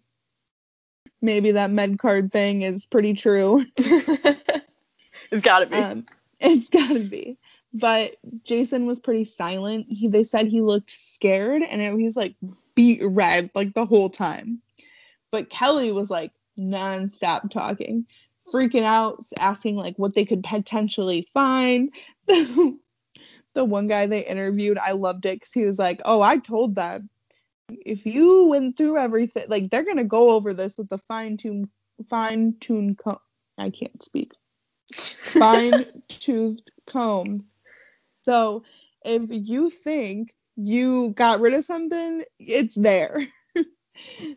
[1.20, 3.64] Maybe that med card thing is pretty true.
[3.76, 5.76] it's gotta be.
[5.76, 6.06] Um,
[6.40, 7.38] it's gotta be.
[7.72, 9.86] But Jason was pretty silent.
[9.88, 12.34] He they said he looked scared and it, he's like
[12.74, 14.62] beat red like the whole time.
[15.34, 18.06] But Kelly was like nonstop talking,
[18.52, 21.92] freaking out, asking like what they could potentially find.
[22.28, 22.78] the
[23.56, 27.10] one guy they interviewed, I loved it because he was like, "Oh, I told them
[27.68, 31.68] if you went through everything, like they're gonna go over this with the fine tune,
[32.08, 33.18] fine tune comb.
[33.58, 34.34] I can't speak.
[34.92, 37.46] Fine toothed comb.
[38.22, 38.62] So
[39.04, 43.18] if you think you got rid of something, it's there.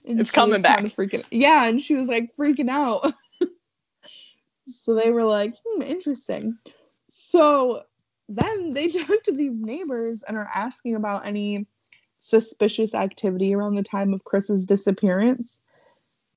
[0.03, 0.83] It's coming back.
[0.85, 3.13] Freaking, yeah, and she was like freaking out.
[4.67, 6.57] so they were like, hmm, interesting.
[7.09, 7.83] So
[8.29, 11.65] then they talk to these neighbors and are asking about any
[12.19, 15.59] suspicious activity around the time of Chris's disappearance.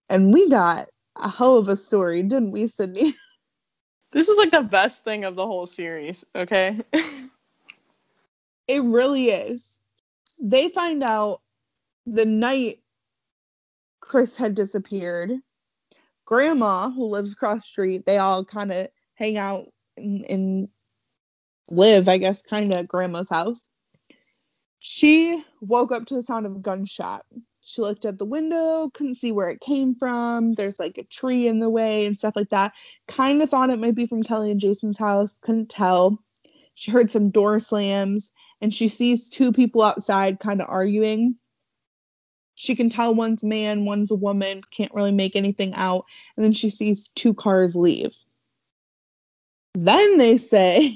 [0.08, 3.14] And we got a hell of a story, didn't we, Sydney?
[4.12, 6.80] This is like the best thing of the whole series, okay?
[8.66, 9.78] it really is.
[10.40, 11.42] They find out
[12.06, 12.80] the night
[14.10, 15.30] Chris had disappeared,
[16.24, 20.68] grandma, who lives across street, they all kind of hang out and, and
[21.70, 23.70] live, I guess, kind of grandma's house.
[24.80, 27.24] She woke up to the sound of a gunshot.
[27.60, 30.54] She looked at the window, couldn't see where it came from.
[30.54, 32.72] There's like a tree in the way and stuff like that.
[33.06, 36.20] Kind of thought it might be from Kelly and Jason's house, couldn't tell.
[36.74, 41.36] She heard some door slams and she sees two people outside kind of arguing.
[42.60, 46.04] She can tell one's man, one's a woman, can't really make anything out.
[46.36, 48.14] And then she sees two cars leave.
[49.72, 50.94] Then they say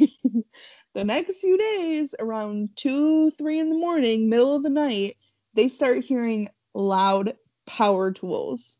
[0.94, 5.16] the next few days, around two, three in the morning, middle of the night,
[5.54, 7.34] they start hearing loud
[7.66, 8.76] power tools.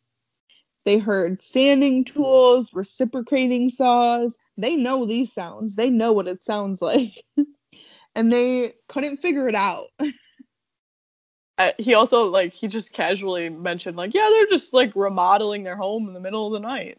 [0.84, 4.36] They heard sanding tools, reciprocating saws.
[4.58, 5.74] They know these sounds.
[5.74, 7.24] They know what it sounds like.
[8.14, 9.86] and they couldn't figure it out.
[11.58, 15.76] Uh, he also like he just casually mentioned like yeah they're just like remodeling their
[15.76, 16.98] home in the middle of the night.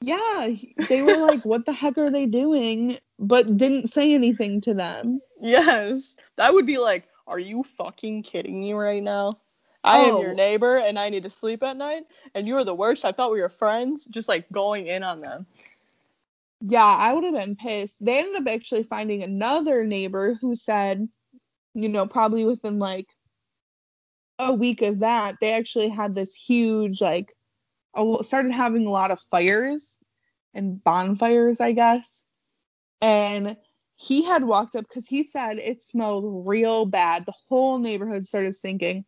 [0.00, 0.50] Yeah,
[0.88, 5.20] they were like, "What the heck are they doing?" But didn't say anything to them.
[5.40, 9.32] Yes, that would be like, are you fucking kidding me right now?
[9.82, 10.34] I am your Oh.
[10.34, 12.04] neighbor and I need to sleep at night,
[12.34, 13.04] and you're the worst.
[13.04, 14.04] I thought we were friends.
[14.04, 15.46] Just like going in on them.
[16.60, 18.04] Yeah, I would have been pissed.
[18.04, 21.08] They ended up actually finding another neighbor who said,
[21.74, 23.08] you know, probably within like
[24.38, 27.34] a week of that, they actually had this huge, like,
[27.94, 29.98] a started having a lot of fires
[30.54, 32.24] and bonfires, I guess.
[33.00, 33.56] And
[33.96, 37.24] he had walked up because he said it smelled real bad.
[37.26, 39.04] The whole neighborhood started sinking.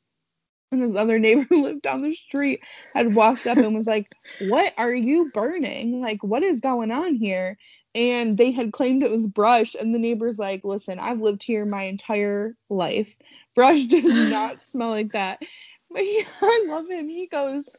[0.73, 2.65] And this other neighbor who lived down the street
[2.95, 4.09] had walked up and was like,
[4.41, 6.01] What are you burning?
[6.01, 7.57] Like, what is going on here?
[7.99, 9.75] And they had claimed it was brush.
[9.75, 13.17] And the neighbor's like, Listen, I've lived here my entire life.
[13.57, 15.43] Brush does not smell like that.
[15.91, 17.09] But he, I love him.
[17.09, 17.75] He goes,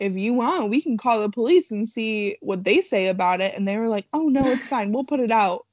[0.00, 3.54] If you want, we can call the police and see what they say about it.
[3.54, 4.90] And they were like, Oh, no, it's fine.
[4.90, 5.64] We'll put it out.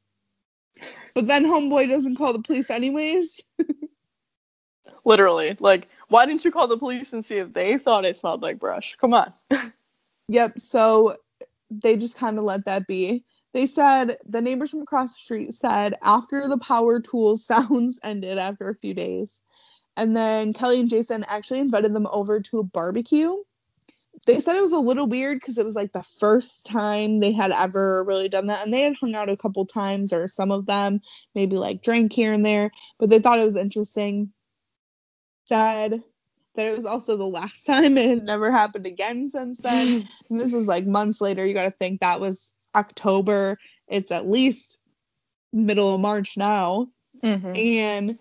[1.15, 3.41] But then Homeboy doesn't call the police anyways.
[5.03, 8.43] Literally, like, why didn't you call the police and see if they thought it smelled
[8.43, 8.95] like brush?
[9.01, 9.33] Come on.
[10.27, 10.59] Yep.
[10.59, 11.17] So
[11.71, 13.25] they just kind of let that be.
[13.53, 18.37] They said the neighbors from across the street said after the power tools sounds ended
[18.37, 19.41] after a few days,
[19.97, 23.35] and then Kelly and Jason actually invited them over to a barbecue.
[24.27, 27.31] They said it was a little weird because it was like the first time they
[27.31, 30.51] had ever really done that, and they had hung out a couple times, or some
[30.51, 31.01] of them
[31.35, 34.31] maybe like drank here and there, but they thought it was interesting.
[35.45, 36.03] Said
[36.55, 40.07] that it was also the last time it had never happened again since then.
[40.29, 41.45] And this is like months later.
[41.45, 43.57] You got to think that was October.
[43.87, 44.77] It's at least
[45.53, 46.87] middle of March now.
[47.23, 47.57] Mhm.
[47.57, 48.19] And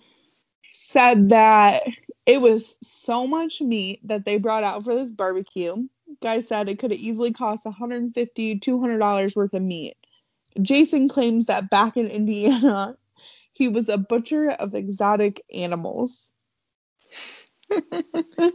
[0.72, 1.82] said that
[2.26, 5.88] it was so much meat that they brought out for this barbecue.
[6.22, 9.96] Guy said it could have easily cost $150, $200 worth of meat.
[10.61, 12.96] Jason claims that back in Indiana,
[13.53, 16.32] he was a butcher of exotic animals.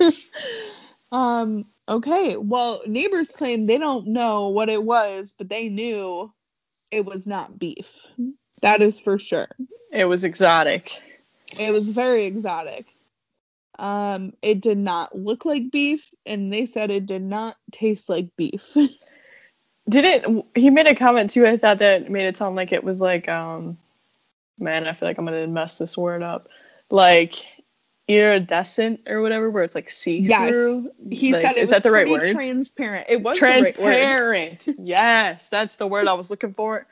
[1.12, 6.32] um okay well neighbors claim they don't know what it was but they knew
[6.90, 7.98] it was not beef
[8.62, 9.48] that is for sure
[9.92, 11.00] It was exotic.
[11.58, 12.86] it was very exotic
[13.78, 18.30] um it did not look like beef and they said it did not taste like
[18.36, 18.76] beef
[19.88, 21.46] Didn't he made a comment too?
[21.46, 23.76] I thought that made it sound like it was like um,
[24.58, 26.48] man, I feel like I'm gonna mess this word up.
[26.90, 27.34] Like
[28.08, 30.50] iridescent or whatever, where it's like see Yes.
[30.50, 30.90] through.
[31.10, 32.22] he Like, said it is that the right word?
[32.22, 33.74] transparent it was the right.
[33.74, 34.66] Transparent.
[34.78, 36.86] yes, that's the word I was looking for.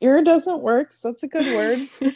[0.00, 1.78] iridescent works that's a good word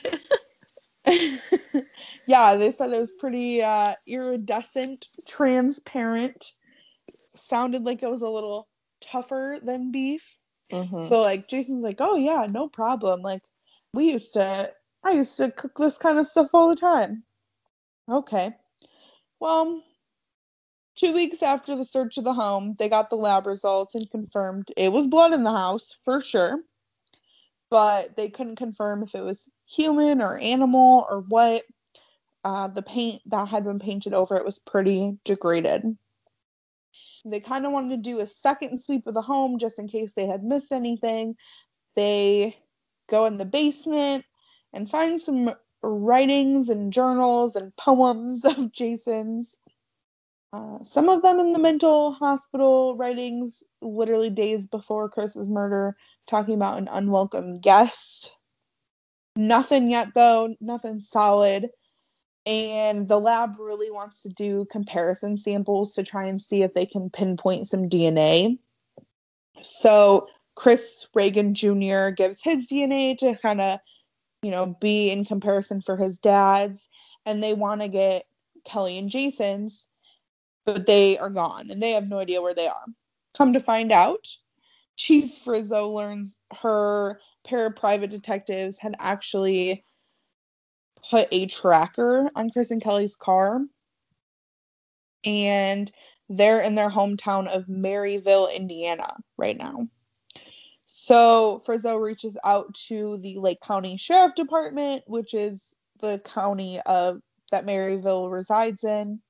[2.26, 6.52] yeah, they said it was pretty uh, iridescent, transparent.
[7.34, 8.68] Sounded like it was a little
[9.00, 10.36] tougher than beef.
[10.70, 11.08] Mhm.
[11.08, 13.22] So like Jason's like, "Oh yeah, no problem.
[13.22, 13.42] Like
[13.94, 14.70] we used to
[15.02, 17.24] I used to cook this kind of stuff all the time."
[18.10, 18.56] Okay.
[19.38, 19.82] Well,
[20.96, 24.68] 2 weeks after the search of the home, they got the lab results and confirmed
[24.76, 26.60] it was blood in the house for sure.
[27.70, 31.62] But they couldn't confirm if it was human or animal or what.
[32.42, 35.96] Uh, the paint that had been painted over it was pretty degraded.
[37.24, 40.14] They kind of wanted to do a second sweep of the home just in case
[40.14, 41.36] they had missed anything.
[41.96, 42.56] They
[43.10, 44.24] go in the basement
[44.72, 45.50] and find some
[45.82, 49.58] writings and journals and poems of Jason's.
[50.52, 56.54] Uh, some of them in the mental hospital writings, literally days before Chris's murder, talking
[56.54, 58.34] about an unwelcome guest.
[59.36, 61.70] Nothing yet, though, nothing solid.
[62.46, 66.86] And the lab really wants to do comparison samples to try and see if they
[66.86, 68.58] can pinpoint some DNA.
[69.62, 70.26] So
[70.56, 72.10] Chris Regan Jr.
[72.10, 73.78] gives his DNA to kind of,
[74.42, 76.88] you know, be in comparison for his dad's.
[77.26, 78.26] And they want to get
[78.64, 79.86] Kelly and Jason's,
[80.64, 82.86] but they are gone and they have no idea where they are.
[83.36, 84.26] Come to find out,
[84.96, 89.84] Chief Frizzo learns her pair of private detectives had actually
[91.10, 93.60] put a tracker on Chris and Kelly's car.
[95.24, 95.90] And
[96.28, 99.88] they're in their hometown of Merrillville, Indiana, right now.
[101.02, 107.22] So Frizzo reaches out to the Lake County Sheriff Department, which is the county of
[107.50, 109.22] that Merrillville resides in,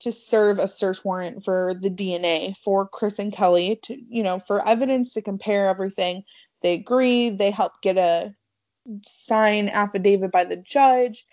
[0.00, 4.38] to serve a search warrant for the DNA for Chris and Kelly to, you know,
[4.40, 6.24] for evidence to compare everything.
[6.60, 7.30] They agree.
[7.30, 8.34] They help get a
[9.06, 11.24] sign affidavit by the judge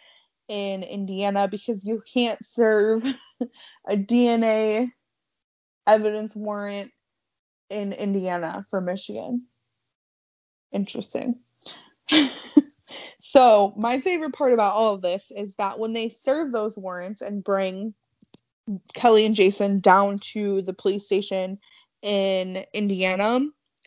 [0.47, 3.03] in Indiana because you can't serve
[3.89, 4.89] a DNA
[5.85, 6.91] evidence warrant
[7.69, 9.45] in Indiana for Michigan.
[10.71, 11.35] Interesting.
[13.19, 17.21] so, my favorite part about all of this is that when they serve those warrants
[17.21, 17.93] and bring
[18.93, 21.59] Kelly and Jason down to the police station
[22.01, 23.41] in Indiana,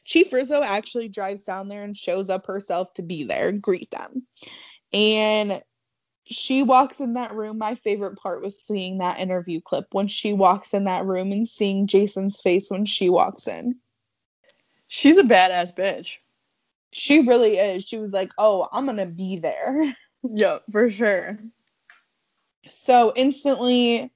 [0.05, 3.91] Chief Rizzo actually drives down there and shows up herself to be there and greet
[3.91, 4.27] them.
[4.93, 5.63] And
[6.25, 7.59] she walks in that room.
[7.59, 11.49] My favorite part was seeing that interview clip when she walks in that room and
[11.49, 13.77] seeing Jason's face when she walks in.
[14.89, 16.19] She's a badass bitch.
[16.93, 17.85] She really is.
[17.85, 21.37] She was like, "Oh, I'm going to be there." Yeah, for sure.
[22.69, 24.13] So instantly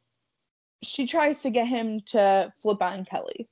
[0.80, 3.48] she tries to get him to flip on Kelly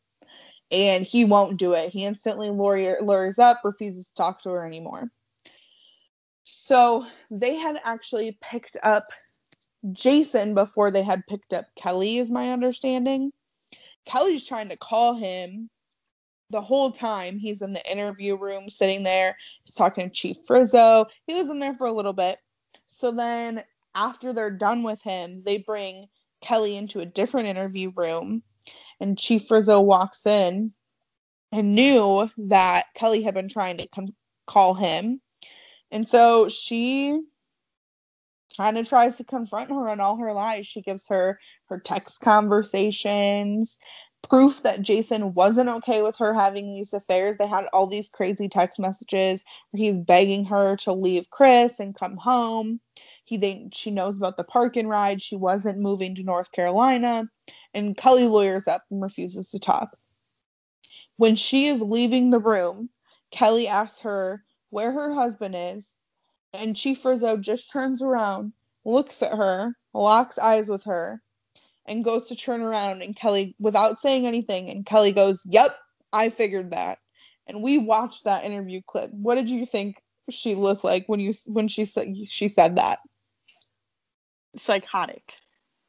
[0.70, 1.90] and he won't do it.
[1.90, 5.10] He instantly lure, lures up, refuses to talk to her anymore.
[6.44, 9.04] So they had actually picked up
[9.92, 13.32] Jason before they had picked up Kelly, is my understanding.
[14.06, 15.68] Kelly's trying to call him
[16.50, 17.38] the whole time.
[17.38, 19.36] He's in the interview room sitting there.
[19.64, 21.06] He's talking to Chief Frizzo.
[21.26, 22.38] He was in there for a little bit.
[22.86, 23.64] So then,
[23.94, 26.06] after they're done with him, they bring
[26.42, 28.42] Kelly into a different interview room
[29.00, 30.72] and Chief Rizzo walks in
[31.52, 33.88] and knew that Kelly had been trying to
[34.46, 35.20] call him.
[35.94, 37.20] And so she
[38.56, 40.66] kind of tries to confront her on all her lies.
[40.66, 43.78] She gives her her text conversations,
[44.28, 47.36] proof that Jason wasn't okay with her having these affairs.
[47.36, 51.94] They had all these crazy text messages where he's begging her to leave Chris and
[51.94, 52.80] come home.
[53.24, 55.22] He they, she knows about the park and ride.
[55.22, 57.28] She wasn't moving to North Carolina
[57.72, 59.96] and Kelly lawyers up and refuses to talk.
[61.18, 62.90] When she is leaving the room,
[63.30, 64.42] Kelly asks her
[64.74, 65.94] where her husband is,
[66.52, 68.52] and Chief Rizzo just turns around,
[68.84, 71.22] looks at her, locks eyes with her,
[71.86, 73.00] and goes to turn around.
[73.00, 75.70] And Kelly, without saying anything, and Kelly goes, Yep,
[76.12, 76.98] I figured that.
[77.46, 79.12] And we watched that interview clip.
[79.12, 82.98] What did you think she looked like when you when she said she said that?
[84.56, 85.34] Psychotic.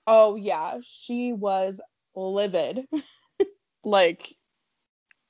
[0.06, 1.80] Oh yeah, she was
[2.16, 2.86] livid.
[3.84, 4.36] like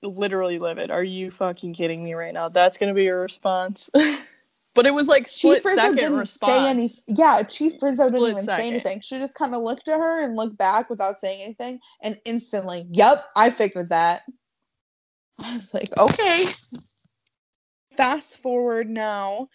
[0.01, 0.91] literally livid.
[0.91, 2.49] Are you fucking kidding me right now?
[2.49, 3.89] That's gonna be your response.
[4.75, 6.51] but it was like split Chief Rizzo second didn't response.
[6.51, 8.63] Say any, yeah, Chief Rizzo split didn't even second.
[8.63, 9.01] say anything.
[9.01, 12.85] She just kind of looked at her and looked back without saying anything, and instantly,
[12.91, 14.21] yep, I figured that.
[15.39, 16.45] I was like, okay.
[17.97, 19.47] Fast forward now.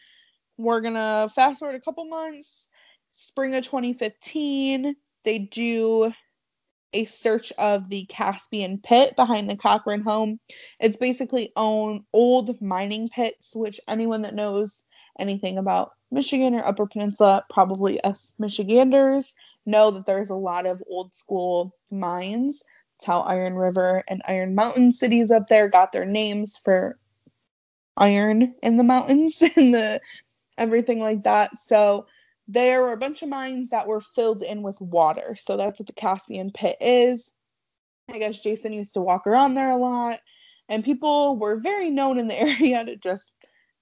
[0.56, 2.68] We're gonna fast forward a couple months.
[3.12, 6.12] Spring of 2015 they do
[6.92, 10.40] a search of the Caspian pit behind the Cochran home.
[10.78, 14.82] It's basically own old mining pits, which anyone that knows
[15.18, 19.34] anything about Michigan or Upper Peninsula, probably us Michiganders,
[19.66, 22.62] know that there's a lot of old school mines.
[22.96, 26.98] It's how Iron River and Iron Mountain cities up there got their names for
[27.96, 30.00] iron in the mountains and the
[30.58, 31.58] everything like that.
[31.58, 32.06] So
[32.52, 35.36] there were a bunch of mines that were filled in with water.
[35.38, 37.32] So that's what the Caspian pit is.
[38.10, 40.20] I guess Jason used to walk around there a lot.
[40.68, 43.32] And people were very known in the area to just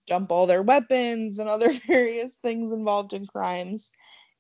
[0.07, 3.91] dump all their weapons and other various things involved in crimes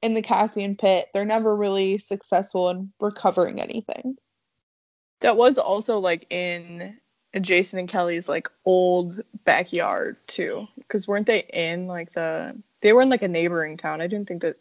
[0.03, 1.09] in the Caspian pit.
[1.15, 4.17] They're never really successful in recovering anything.
[5.21, 6.99] That was also like in
[7.41, 12.55] Jason and Kelly's like old backyard too, because weren't they in like the?
[12.81, 14.01] They were in like a neighboring town.
[14.01, 14.57] I didn't think that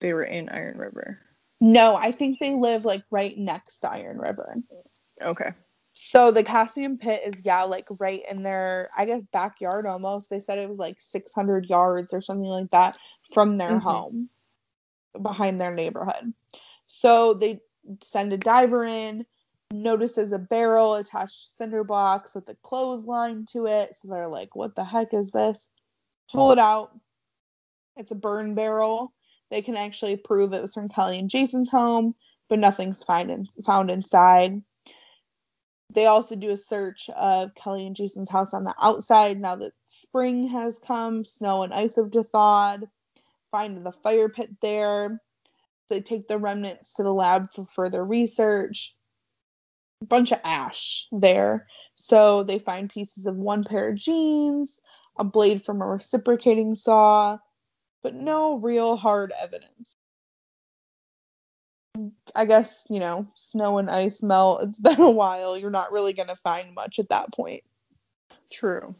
[0.00, 1.20] they were in Iron River.
[1.60, 4.56] No, I think they live like right next to Iron River.
[5.20, 5.52] Okay.
[5.94, 10.30] So the Caspian Pit is yeah, like right in their I guess backyard almost.
[10.30, 12.98] They said it was like 600 yards or something like that
[13.32, 13.88] from their mm-hmm.
[13.88, 14.28] home.
[15.20, 16.32] behind their neighborhood.
[16.86, 17.60] So they
[18.02, 19.26] send a diver in,
[19.70, 23.96] notices a barrel attached to cinder blocks with a clothesline to it.
[23.96, 25.68] So they're like, what the heck is this?
[26.30, 26.98] Pull it out.
[27.96, 29.12] It's a burn barrel.
[29.50, 32.14] They can actually prove it was from Kelly and Jason's home,
[32.48, 34.62] but nothing's find in, found inside.
[35.92, 39.72] They also do a search of Kelly and Jason's house on the outside now that
[39.88, 42.88] spring has come, snow and ice have thawed.
[43.50, 45.20] Find the fire pit there.
[45.90, 48.96] They take the remnants to the lab for further research.
[50.00, 51.66] A bunch of ash there.
[51.96, 54.80] So they find pieces of one pair of jeans,
[55.18, 57.36] a blade from a reciprocating saw,
[58.02, 59.96] but no real hard evidence.
[62.34, 64.62] I guess, you know, snow and ice melt.
[64.64, 65.56] It's been a while.
[65.56, 67.62] You're not really going to find much at that point.
[68.50, 68.94] True.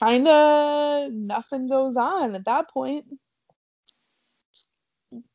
[0.00, 3.06] kind of nothing goes on at that point.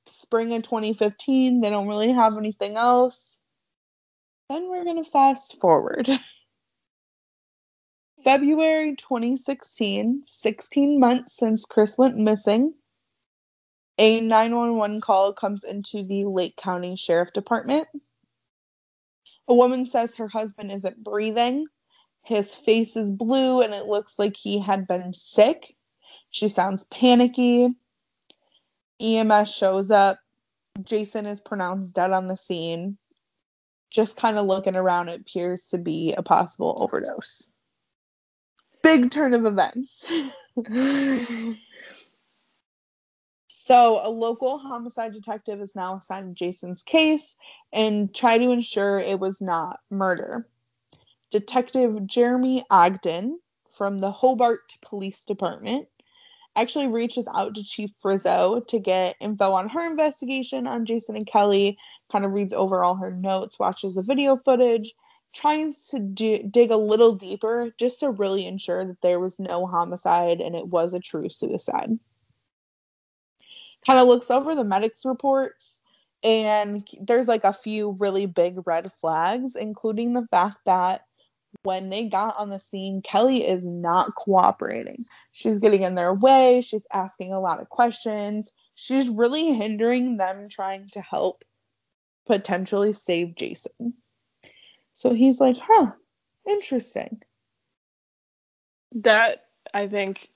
[0.08, 3.40] Spring of 2015, they don't really have anything else.
[4.50, 6.10] Then we're going to fast forward.
[8.28, 12.74] February 2016, 16 months since Chris went missing,
[13.98, 17.88] a 911 call comes into the Lake County Sheriff Department.
[19.48, 21.68] A woman says her husband isn't breathing.
[22.22, 25.78] His face is blue and it looks like he had been sick.
[26.30, 27.70] She sounds panicky.
[29.00, 30.20] EMS shows up.
[30.84, 32.98] Jason is pronounced dead on the scene.
[33.90, 37.50] Just kind of looking around, it appears to be a possible overdose.
[38.88, 40.10] Big turn of events.
[43.50, 47.36] So, a local homicide detective is now assigned Jason's case
[47.74, 50.48] and try to ensure it was not murder.
[51.32, 55.90] Detective Jeremy Ogden from the Hobart Police Department
[56.56, 61.28] actually reaches out to Chief Frizzo to get info on her investigation on Jason and
[61.28, 61.78] Kelly,
[62.10, 64.94] kind of reads over all her notes, watches the video footage,
[65.34, 69.68] tries to do, dig a little deeper just to really ensure that there was no
[69.68, 71.98] homicide and it was a true suicide.
[73.86, 75.82] Kind of looks over the medics reports
[76.24, 81.02] and there's like a few really big red flags including the fact that
[81.64, 85.06] when they got on the scene kelly is not cooperating.
[85.32, 90.50] She's getting in their way she's asking a lot of questions she's really hindering them
[90.50, 91.44] trying to help
[92.26, 93.94] potentially save jason
[94.98, 95.92] so he's like huh
[96.50, 97.22] interesting
[98.94, 100.30] that i think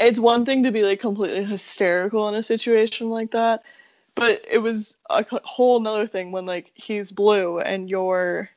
[0.00, 3.62] it's one thing to be like completely hysterical in a situation like that,
[4.14, 8.50] but it was a whole nother thing when like he's blue and you're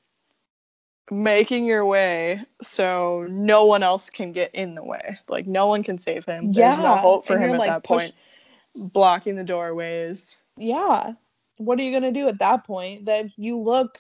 [1.12, 5.20] making your way so no one else can get in the way.
[5.28, 6.52] Like no one can save him.
[6.52, 8.92] There's no hope for him at like, that push- point.
[8.92, 10.38] Blocking the doorways.
[10.58, 11.14] Yeah.
[11.58, 13.06] What are you gonna do at that point?
[13.06, 14.00] That you look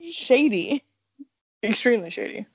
[0.00, 0.82] shady.
[1.62, 2.46] Extremely shady.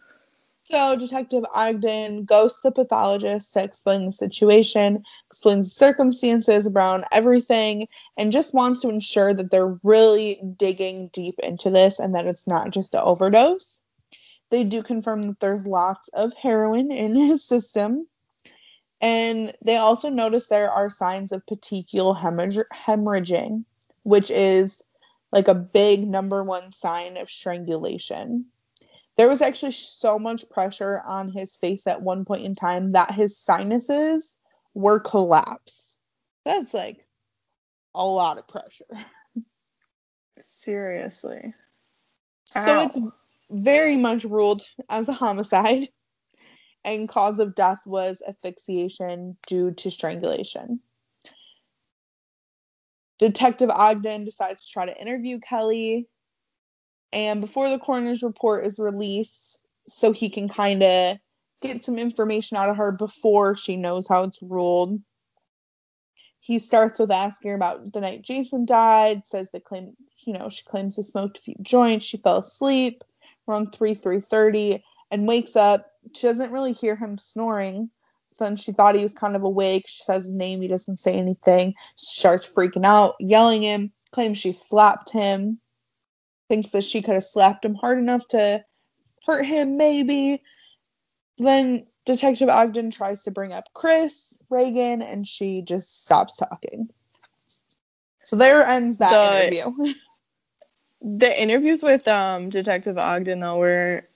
[0.64, 7.88] So Detective Ogden goes to pathologist to explain the situation, explains the circumstances around everything,
[8.16, 12.48] and just wants to ensure that they're really digging deep into this and that it's
[12.48, 13.82] not just an overdose.
[14.52, 18.08] They do confirm that there's lots of heroin in his system.
[19.02, 23.66] And they also notice there are signs of petechial hemorrhaging,
[24.04, 24.82] which is
[25.32, 28.46] like a big number one sign of strangulation.
[29.18, 33.14] There was actually so much pressure on his face at one point in time that
[33.14, 34.36] his sinuses
[34.74, 36.00] were collapsed.
[36.46, 37.06] That's like
[37.94, 38.86] a lot of pressure.
[40.40, 41.54] Seriously.
[42.56, 42.66] Ow.
[42.66, 43.00] So it's
[43.50, 45.90] very much ruled as a homicide,
[46.84, 50.80] and cause of death was asphyxiation due to strangulation.
[53.22, 56.08] Detective Ogden decides to try to interview Kelly
[57.14, 61.18] and before the coroner's report is released, so he can kind of
[61.62, 65.00] get some information out of her before she knows how it's ruled.
[66.40, 69.96] He starts with asking her about the night Jason died, says they claim,
[70.26, 73.04] you know, she claims they smoked a few joints, she fell asleep
[73.48, 75.92] around 3 3.30 and wakes up.
[76.16, 77.92] She doesn't really hear him snoring.
[78.40, 79.88] Then she thought he was kind of awake.
[79.88, 81.76] She says his name, he doesn't say anything.
[81.98, 85.60] She starts freaking out, yelling him, claims she slapped him
[86.52, 88.62] thinks that she could have slapped him hard enough to
[89.26, 90.44] hurt him, maybe.
[91.38, 96.90] Then Detective Ogden tries to bring up Chris, Regan, and she just stops talking.
[98.26, 99.94] So there ends that the, interview.
[101.02, 104.10] the interviews with um, Detective Ogden though were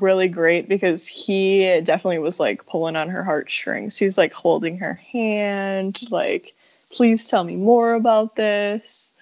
[0.00, 3.96] really great because he definitely was like pulling on her heartstrings.
[3.98, 6.54] He's like holding her hand, like,
[6.90, 9.12] please tell me more about this.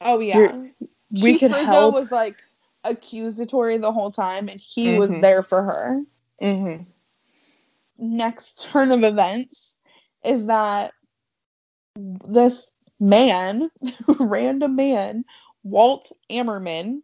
[0.00, 0.38] Oh yeah.
[0.38, 0.72] You're-
[1.10, 1.94] we Chief could Rizzo help.
[1.94, 2.36] was like
[2.84, 5.20] accusatory the whole time, and he was Mhm.
[5.20, 6.02] there for her.
[6.40, 6.76] hmm
[7.98, 9.76] Next turn of events
[10.24, 10.92] is that
[11.96, 12.66] this
[12.98, 13.70] man,
[14.18, 15.24] random man,
[15.62, 17.02] Walt Ammerman,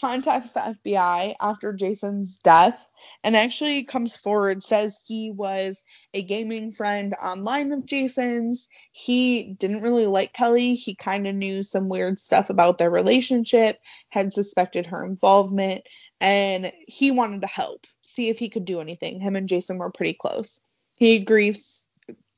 [0.00, 2.86] contacts the FBI after Jason's death
[3.24, 5.82] and actually comes forward says he was
[6.14, 8.68] a gaming friend online of Jason's.
[8.92, 10.74] He didn't really like Kelly.
[10.74, 13.78] He kind of knew some weird stuff about their relationship,
[14.08, 15.82] had suspected her involvement,
[16.20, 19.20] and he wanted to help, see if he could do anything.
[19.20, 20.60] Him and Jason were pretty close.
[20.94, 21.84] He agrees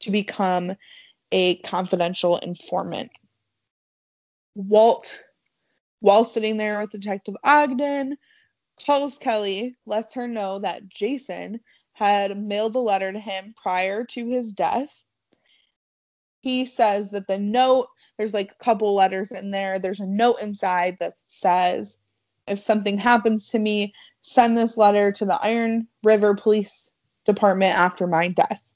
[0.00, 0.74] to become
[1.32, 3.10] a confidential informant.
[4.54, 5.16] Walt
[6.00, 8.16] while sitting there with Detective Ogden,
[8.84, 11.60] calls Kelly, lets her know that Jason
[11.92, 15.04] had mailed a letter to him prior to his death.
[16.40, 19.78] He says that the note, there's like a couple letters in there.
[19.78, 21.98] There's a note inside that says,
[22.46, 26.92] if something happens to me, send this letter to the Iron River Police
[27.26, 28.67] Department after my death.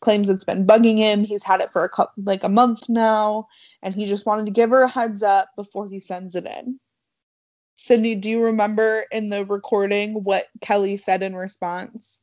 [0.00, 1.24] Claims it's been bugging him.
[1.24, 3.46] He's had it for a couple, like a month now
[3.84, 6.80] and he just wanted to give her a heads up before he sends it in.
[7.76, 12.20] Sydney, do you remember in the recording what Kelly said in response?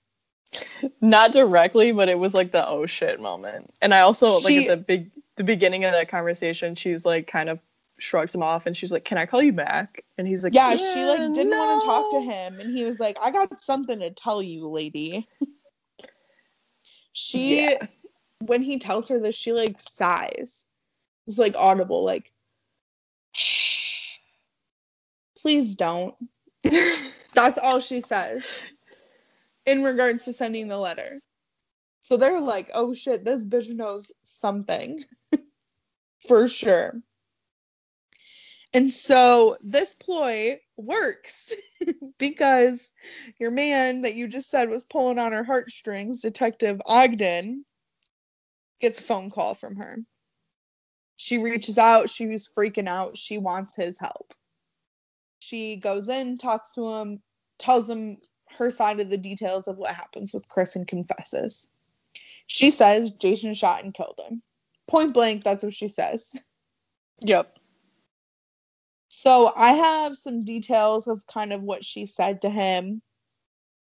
[1.00, 3.72] Not directly, but it was like the oh shit moment.
[3.82, 7.48] And I also like at the big the beginning of that conversation, she's like kind
[7.48, 7.60] of
[8.00, 10.04] shrugs him off and she's like, Can I call you back?
[10.18, 13.00] And he's like, Yeah, she like didn't want to talk to him, and he was
[13.00, 15.28] like, "I got something to tell you, lady."
[17.14, 17.88] she, Yeah.
[18.40, 20.66] when he tells her this, she like sighs.
[21.28, 22.32] It's like audible, like,
[25.40, 26.16] "Please don't."
[27.34, 28.46] That's all she says
[29.66, 31.22] in regards to sending the letter.
[32.02, 35.04] So they're like, oh shit, this bitch knows something
[36.28, 36.96] for sure.
[38.74, 41.54] And so this ploy works
[42.18, 42.92] because
[43.40, 47.66] your man that you just said was pulling on her heartstrings, Detective Ogden,
[48.80, 49.98] gets a phone call from her.
[51.18, 54.34] She reaches out, She's freaking out, she wants his help.
[55.40, 57.22] She goes in, talks to him,
[57.58, 58.18] tells him
[58.58, 61.68] her side of the details of what happens with Chris and confesses.
[62.48, 64.42] She says Jason shot and killed him.
[64.88, 66.32] Point blank, that's what she says.
[67.22, 67.58] Yep.
[69.22, 73.04] So I have some details of kind of what she said to him.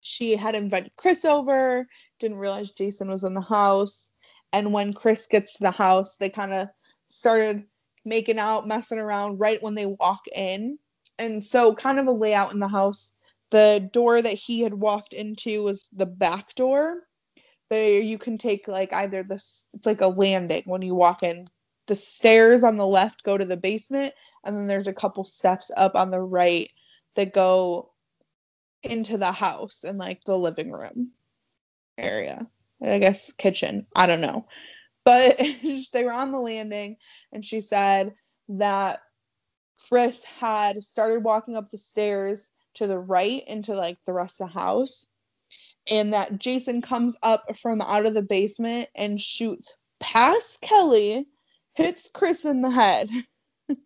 [0.01, 1.87] She had invited Chris over,
[2.19, 4.11] didn't realize Jason was in the house.
[4.53, 6.67] And when Chris gets to the house, they kind of
[7.09, 7.63] started
[8.05, 10.77] making out, messing around right when they walk in.
[11.17, 13.11] And so, kind of a layout in the house.
[13.49, 16.99] The door that he had walked into was the back door.
[17.71, 21.47] There you can take like either this, it's like a landing when you walk in.
[21.87, 24.13] The stairs on the left go to the basement,
[24.43, 26.69] and then there's a couple steps up on the right
[27.15, 27.91] that go
[28.83, 31.11] into the house and like the living room
[31.97, 32.47] area.
[32.83, 33.85] I guess kitchen.
[33.95, 34.45] I don't know.
[35.03, 35.39] But
[35.93, 36.97] they were on the landing
[37.31, 38.15] and she said
[38.49, 39.01] that
[39.87, 44.47] Chris had started walking up the stairs to the right into like the rest of
[44.47, 45.05] the house
[45.89, 51.25] and that Jason comes up from out of the basement and shoots past Kelly,
[51.73, 53.09] hits Chris in the head.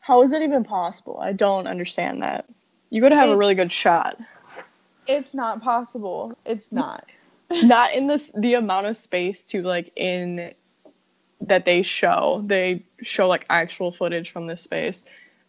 [0.00, 1.18] How is that even possible?
[1.20, 2.46] I don't understand that.
[2.90, 4.18] You gotta have a really good shot.
[5.06, 6.36] It's not possible.
[6.44, 7.04] It's not.
[7.62, 10.52] Not in this the amount of space to like in
[11.42, 12.42] that they show.
[12.44, 15.04] They show like actual footage from this space.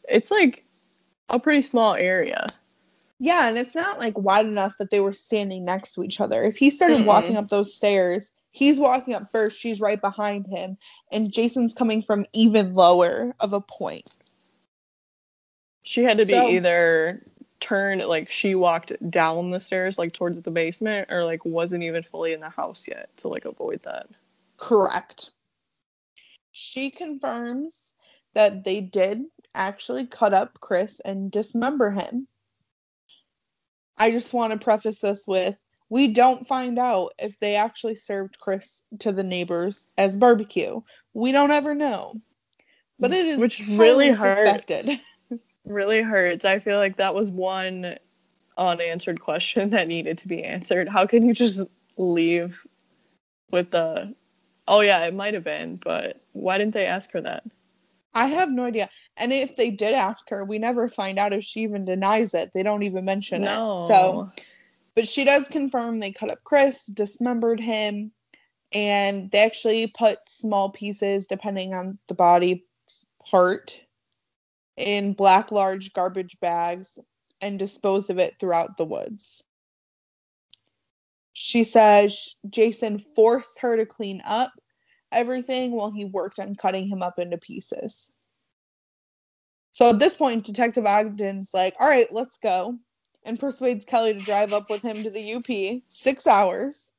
[0.08, 0.64] It's like
[1.28, 2.48] a pretty small area.
[3.20, 6.44] Yeah, and it's not like wide enough that they were standing next to each other.
[6.44, 7.06] If he started Mm-mm.
[7.06, 10.78] walking up those stairs, he's walking up first, she's right behind him,
[11.12, 14.18] and Jason's coming from even lower of a point.
[15.84, 17.24] She had to be So- either
[17.60, 22.04] turned like she walked down the stairs like towards the basement or like wasn't even
[22.04, 24.08] fully in the house yet to like avoid that.
[24.58, 25.32] Correct.
[26.52, 27.94] She confirms
[28.34, 32.28] that they did actually cut up Chris and dismember him.
[33.98, 35.58] I just want to preface this with
[35.90, 40.82] we don't find out if they actually served Chris to the neighbors as barbecue.
[41.14, 42.20] We don't ever know.
[43.00, 45.06] But it is Which really highly hurts.
[45.66, 46.46] Really hurts.
[46.46, 47.98] I feel like that was one
[48.58, 50.88] unanswered question that needed to be answered.
[50.88, 51.62] How can you just
[51.98, 52.66] leave
[53.52, 54.16] with the
[54.68, 57.44] oh yeah, it might have been, but why didn't they ask her that?
[58.14, 58.90] I have no idea.
[59.18, 62.52] And if they did ask her, we never find out if she even denies it.
[62.54, 63.68] They don't even mention No.
[63.68, 63.88] it.
[63.88, 64.32] So,
[64.98, 68.12] but she does confirm they cut up Chris, dismembered him,
[68.74, 72.66] and they actually put small pieces, depending on the body
[73.30, 73.80] part,
[74.76, 76.98] in black large garbage bags
[77.42, 79.44] and disposed of it throughout the woods.
[81.34, 84.52] She says Jason forced her to clean up
[85.12, 88.12] everything while he worked on cutting him up into pieces.
[89.74, 92.80] So at this point, Detective Ogden's like, all right, let's go.
[93.28, 95.84] And persuades Kelly to drive up with him to the UP.
[95.90, 96.94] Six hours.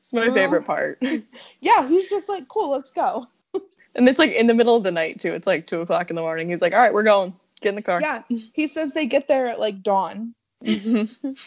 [0.00, 1.00] It's my favorite part.
[1.60, 3.26] Yeah, he's just like, cool, let's go.
[3.94, 5.32] And it's like in the middle of the night too.
[5.32, 6.50] It's like two o'clock in the morning.
[6.50, 7.32] He's like, All right, we're going.
[7.62, 7.98] Get in the car.
[7.98, 8.22] Yeah.
[8.28, 10.34] He says they get there at like dawn.
[10.64, 11.30] Mm-hmm.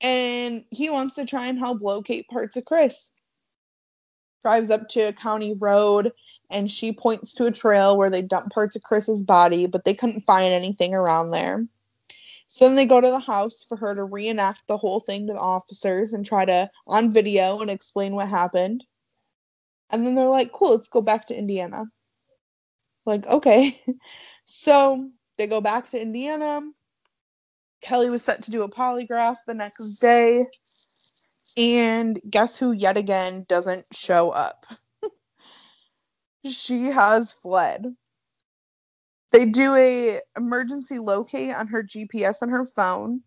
[0.00, 3.10] And he wants to try and help locate parts of Chris.
[4.44, 6.12] Drives up to a county road
[6.50, 9.94] and she points to a trail where they dump parts of Chris's body, but they
[9.94, 11.66] couldn't find anything around there.
[12.48, 15.34] So then they go to the house for her to reenact the whole thing to
[15.34, 18.84] the officers and try to on video and explain what happened.
[19.90, 21.84] And then they're like, cool, let's go back to Indiana.
[23.06, 23.80] Like, okay.
[24.50, 26.62] So they go back to Indiana.
[27.82, 30.42] Kelly was set to do a polygraph the next day.
[31.58, 34.64] And guess who yet again doesn't show up?
[36.48, 37.94] she has fled.
[39.30, 43.22] They do a emergency locate on her GPS on her phone.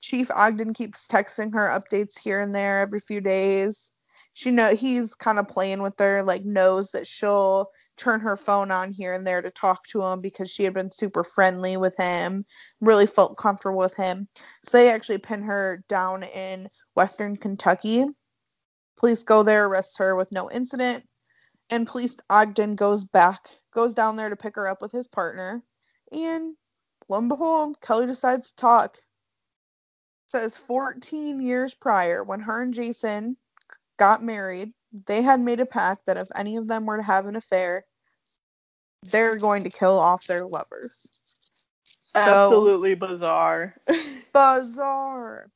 [0.00, 3.92] Chief Ogden keeps texting her updates here and there every few days.
[4.32, 8.70] She know he's kind of playing with her, like knows that she'll turn her phone
[8.70, 11.96] on here and there to talk to him because she had been super friendly with
[11.96, 12.44] him,
[12.80, 14.28] really felt comfortable with him.
[14.64, 18.06] So they actually pin her down in Western Kentucky.
[18.98, 21.06] Police go there, arrest her with no incident,
[21.70, 25.62] and police Ogden goes back, goes down there to pick her up with his partner,
[26.12, 26.56] and
[27.08, 28.98] lo and behold, Kelly decides to talk.
[30.28, 33.36] Says 14 years prior, when her and Jason
[33.96, 34.72] got married,
[35.06, 37.84] they had made a pact that if any of them were to have an affair,
[39.04, 41.06] they're going to kill off their lovers.
[42.14, 43.74] Absolutely bizarre.
[44.32, 45.50] Bizarre.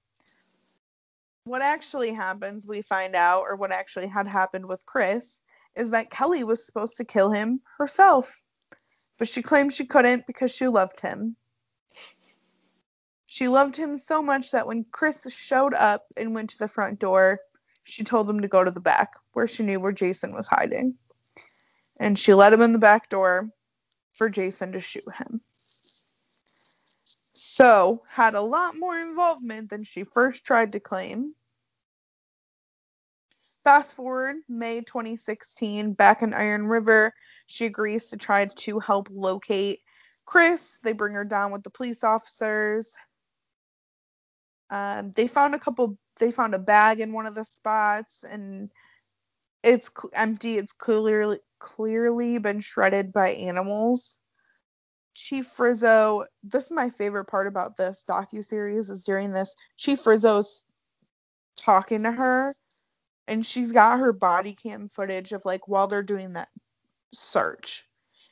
[1.45, 5.41] What actually happens, we find out, or what actually had happened with Chris,
[5.77, 8.41] is that Kelly was supposed to kill him herself.
[9.19, 11.37] But she claimed she couldn't because she loved him.
[13.27, 16.99] She loved him so much that when Chris showed up and went to the front
[16.99, 17.39] door,
[17.85, 20.95] she told him to go to the back where she knew where Jason was hiding.
[21.99, 23.51] And she let him in the back door
[24.13, 25.41] for Jason to shoot him.
[27.35, 31.35] So, had a lot more involvement than she first tried to claim.
[33.65, 37.13] Fast forward, May 2016, back in Iron River,
[37.47, 39.81] she agrees to try to help locate
[40.25, 40.79] Chris.
[40.83, 42.93] They bring her down with the police officers.
[44.71, 48.71] Um, they found a couple, they found a bag in one of the spots, and
[49.63, 50.57] it's cl- empty.
[50.57, 54.19] It's clearly clearly been shredded by animals.
[55.13, 60.07] Chief Rizzo, this is my favorite part about this docu series is during this Chief
[60.07, 60.65] Rizzo's
[61.57, 62.55] talking to her
[63.29, 66.49] and she's got her body cam footage of like while they're doing that
[67.15, 67.87] search.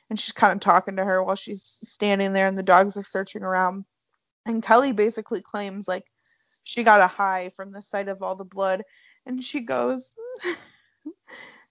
[0.09, 3.03] And she's kind of talking to her while she's standing there and the dogs are
[3.03, 3.85] searching around.
[4.45, 6.05] And Kelly basically claims like
[6.63, 8.83] she got a high from the sight of all the blood
[9.25, 10.15] and she goes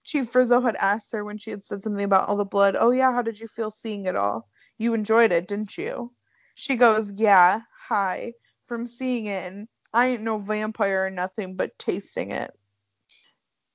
[0.05, 2.91] Chief Rizzo had asked her when she had said something about all the blood, "Oh
[2.91, 4.49] yeah, how did you feel seeing it all?"
[4.79, 6.13] You enjoyed it, didn't you?
[6.55, 8.33] She goes, Yeah, hi,
[8.65, 12.51] from seeing it, and I ain't no vampire or nothing but tasting it.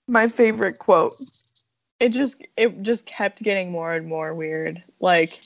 [0.07, 1.15] My favorite quote.
[2.01, 4.83] it just it just kept getting more and more weird.
[5.01, 5.43] Like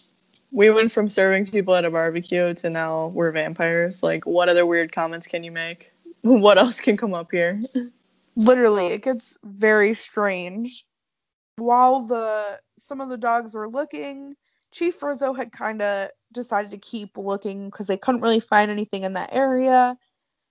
[0.50, 4.02] we went from serving people at a barbecue to now we're vampires.
[4.02, 5.92] Like what other weird comments can you make?
[6.22, 7.60] What else can come up here?
[8.34, 10.84] Literally, it gets very strange.
[11.56, 14.34] While the some of the dogs were looking,
[14.72, 19.04] Chief Rizzo had kind of decided to keep looking because they couldn't really find anything
[19.04, 19.96] in that area.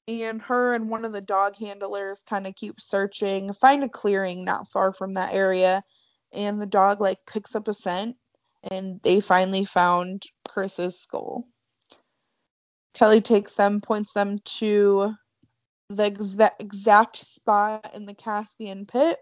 [0.07, 4.45] And her and one of the dog handlers kind of keep searching, find a clearing
[4.45, 5.83] not far from that area,
[6.31, 8.15] and the dog like picks up a scent,
[8.71, 11.45] and they finally found Chris's skull.
[12.93, 15.13] Kelly takes them, points them to
[15.89, 19.17] the exa- exact spot in the Caspian pit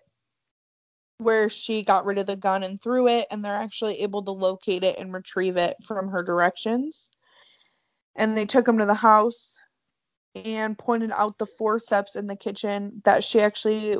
[1.17, 4.31] where she got rid of the gun and threw it, and they're actually able to
[4.31, 7.09] locate it and retrieve it from her directions.
[8.15, 9.57] And they took him to the house
[10.35, 13.97] and pointed out the forceps in the kitchen that she actually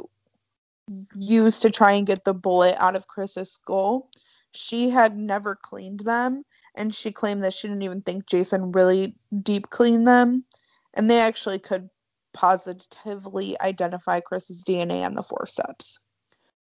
[1.16, 4.10] used to try and get the bullet out of Chris's skull.
[4.54, 6.44] she had never cleaned them
[6.76, 10.46] and she claimed that she didn't even think Jason really deep cleaned them
[10.94, 11.90] and they actually could
[12.34, 16.00] positively identify Chris's DNA on the forceps.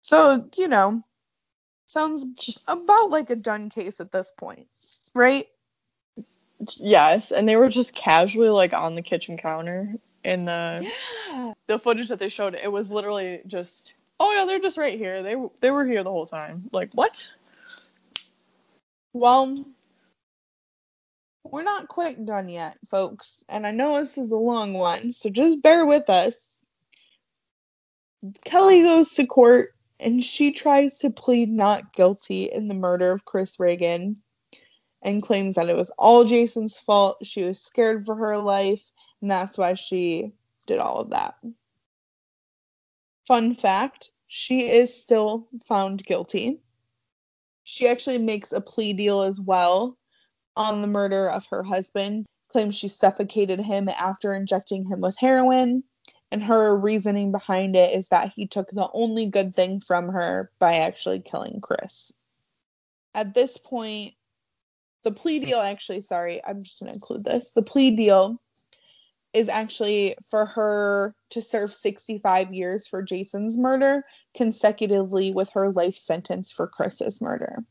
[0.01, 1.03] So, you know,
[1.85, 4.69] sounds just about like a done case at this point,
[5.15, 5.47] right?
[6.77, 9.95] Yes, and they were just casually like on the kitchen counter
[10.25, 10.91] in the
[11.31, 11.53] Yeah.
[11.67, 12.55] the footage that they showed.
[12.55, 15.23] It was literally just, oh yeah, they're just right here.
[15.23, 16.69] They they were here the whole time.
[16.73, 17.29] Like what?
[19.13, 19.65] Well,
[21.45, 23.45] we're not quite done yet, folks.
[23.49, 26.59] And I know this is a long one, so just bear with us.
[28.45, 29.69] Kelly um, goes to court
[30.01, 34.17] and she tries to plead not guilty in the murder of Chris Regan
[35.07, 37.19] and claims that it was all Jason's fault.
[37.25, 38.91] She was scared for her life,
[39.23, 40.33] and that's why she
[40.67, 41.37] did all of that.
[43.25, 46.61] Fun fact she is still found guilty.
[47.63, 49.97] She actually makes a plea deal as well
[50.57, 55.85] on the murder of her husband, claims she suffocated him after injecting him with heroin.
[56.33, 60.51] And her reasoning behind it is that he took the only good thing from her
[60.59, 62.13] by actually killing Chris.
[63.15, 64.15] At this point,
[65.07, 67.53] the plea deal actually, sorry, I'm just going to include this.
[67.53, 68.43] The plea deal
[69.33, 74.05] is actually for her to serve 65 years for Jason's murder
[74.37, 77.63] consecutively with her life sentence for Chris's murder.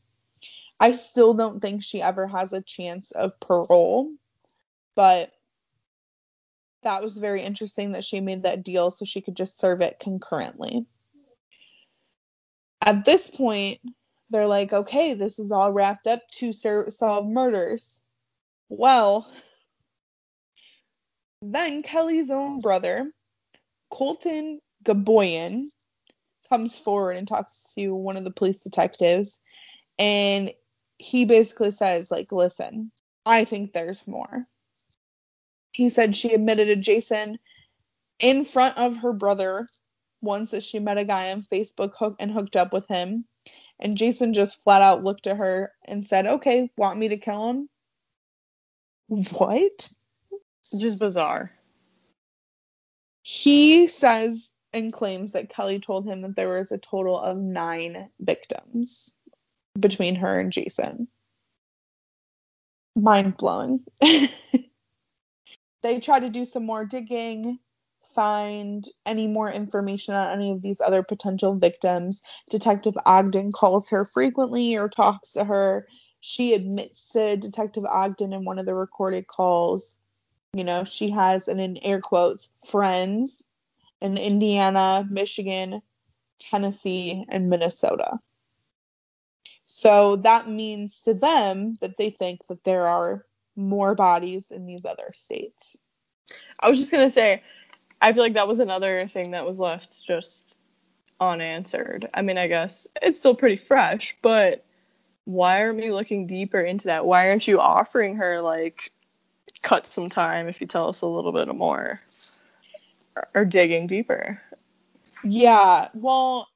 [0.80, 4.10] I still don't think she ever has a chance of parole,
[4.94, 5.30] but
[6.84, 10.00] that was very interesting that she made that deal so she could just serve it
[10.00, 10.86] concurrently.
[12.80, 13.80] At this point,
[14.30, 18.00] they're like, okay, this is all wrapped up to ser- solve murders.
[18.68, 19.30] Well,
[21.42, 23.12] then Kelly's own brother,
[23.90, 25.66] Colton Gaboyan,
[26.48, 29.40] comes forward and talks to one of the police detectives.
[29.98, 30.52] And
[30.98, 32.90] he basically says, like, listen,
[33.24, 34.46] I think there's more.
[35.72, 37.38] He said she admitted to Jason
[38.18, 39.66] in front of her brother
[40.22, 43.26] once that she met a guy on Facebook hook and hooked up with him.
[43.78, 47.50] And Jason just flat out looked at her and said, Okay, want me to kill
[47.50, 47.68] him?
[49.08, 49.88] What?
[50.78, 51.52] Just bizarre.
[53.22, 58.10] He says and claims that Kelly told him that there was a total of nine
[58.20, 59.14] victims
[59.78, 61.08] between her and Jason.
[62.94, 63.80] Mind blowing.
[65.82, 67.58] they try to do some more digging,
[68.16, 72.22] find any more information on any of these other potential victims.
[72.50, 75.86] Detective Ogden calls her frequently or talks to her.
[76.20, 79.98] She admits to Detective Ogden in one of the recorded calls.
[80.54, 83.44] You know, she has, and in air quotes, friends
[84.00, 85.82] in Indiana, Michigan,
[86.38, 88.18] Tennessee, and Minnesota.
[89.66, 94.84] So that means to them that they think that there are more bodies in these
[94.84, 95.76] other states.
[96.60, 97.42] I was just gonna say,
[98.00, 100.54] I feel like that was another thing that was left just
[101.20, 102.08] unanswered.
[102.14, 104.64] I mean, I guess it's still pretty fresh, but
[105.24, 107.04] why aren't we looking deeper into that?
[107.04, 108.92] Why aren't you offering her like
[109.62, 112.00] cut some time if you tell us a little bit more
[113.16, 114.40] or, or digging deeper?
[115.24, 116.48] Yeah, well,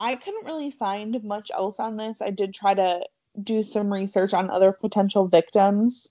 [0.00, 2.22] I couldn't really find much else on this.
[2.22, 3.04] I did try to
[3.40, 6.10] do some research on other potential victims.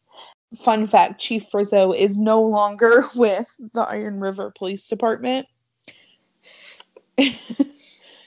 [0.58, 5.48] Fun fact Chief Frizzo is no longer with the Iron River Police Department.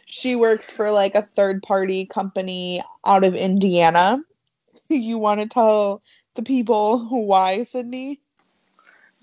[0.07, 4.23] she works for like a third party company out of Indiana.
[4.89, 6.03] You want to tell
[6.35, 8.21] the people why, Sydney?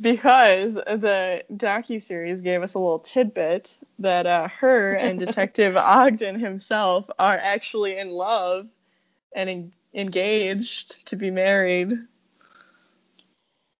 [0.01, 6.39] Because the docu series gave us a little tidbit that uh, her and Detective Ogden
[6.39, 8.67] himself are actually in love
[9.33, 11.93] and en- engaged to be married.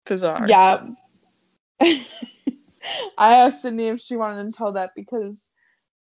[0.10, 0.45] Bizarre.
[0.47, 0.86] Yeah.
[1.80, 5.47] I asked Sydney if she wanted to tell that because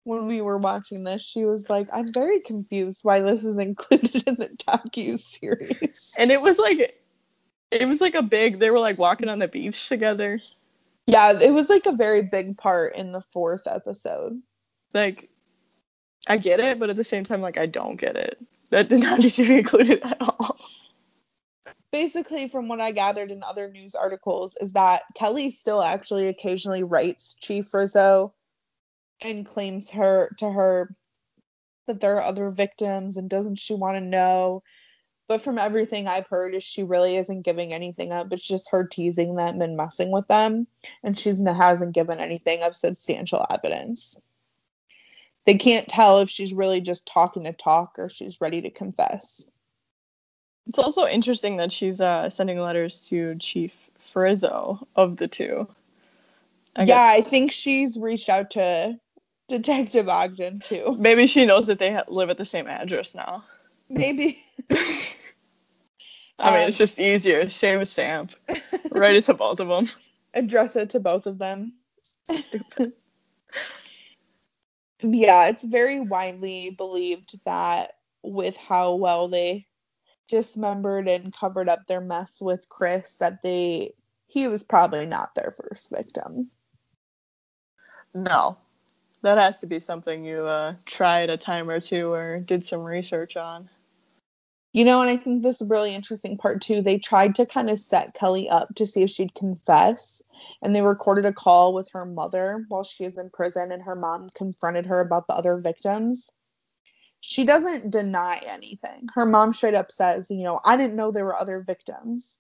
[0.04, 4.28] when we were watching this, she was like, "I'm very confused why this is included
[4.28, 7.02] in the docu series." And it was like,
[7.72, 8.60] it was like a big.
[8.60, 10.40] They were like walking on the beach together.
[11.08, 14.40] Yeah, it was like a very big part in the fourth episode.
[14.94, 15.30] Like,
[16.28, 18.38] I get it, but at the same time, like I don't get it.
[18.70, 20.60] That did not need to be included at all.
[21.92, 26.84] Basically, from what I gathered in other news articles, is that Kelly still actually occasionally
[26.84, 28.34] writes Chief Frizzo
[29.22, 30.96] and claims her to her
[31.88, 34.64] that there are other victims and doesn't she want to know?
[35.28, 38.32] But from everything i've heard is she really isn't giving anything up.
[38.32, 40.68] It's just her teasing them and messing with them.
[41.04, 44.20] And she hasn't given anything of substantial evidence.
[45.46, 49.48] They can't tell if she's really just talking to talk or she's ready to confess.
[50.68, 55.68] It's also interesting that she's uh, sending letters to Chief Frizzo of the two.
[56.76, 57.18] I yeah, guess.
[57.18, 59.00] I think she's reached out to
[59.48, 60.96] Detective Ogden too.
[61.00, 63.44] Maybe she knows that they ha- live at the same address now.
[63.90, 64.40] Maybe.
[66.40, 67.50] I mean, um, it's just easier.
[67.50, 68.34] Save a stamp.
[68.92, 69.88] Write it to both of them.
[70.34, 71.74] Address it to both of them.
[72.30, 72.94] Stupid.
[75.02, 79.66] yeah, it's very widely believed that with how well they
[80.28, 83.94] dismembered and covered up their mess with Chris, that they
[84.28, 86.50] he was probably not their first victim.
[88.14, 88.58] No,
[89.22, 92.82] that has to be something you uh, tried a time or two or did some
[92.82, 93.70] research on.
[94.74, 96.82] You know, and I think this is really interesting part too.
[96.82, 100.22] They tried to kind of set Kelly up to see if she'd confess,
[100.62, 103.96] and they recorded a call with her mother while she was in prison, and her
[103.96, 106.32] mom confronted her about the other victims.
[107.22, 109.08] She doesn't deny anything.
[109.14, 112.40] Her mom straight up says, You know, I didn't know there were other victims.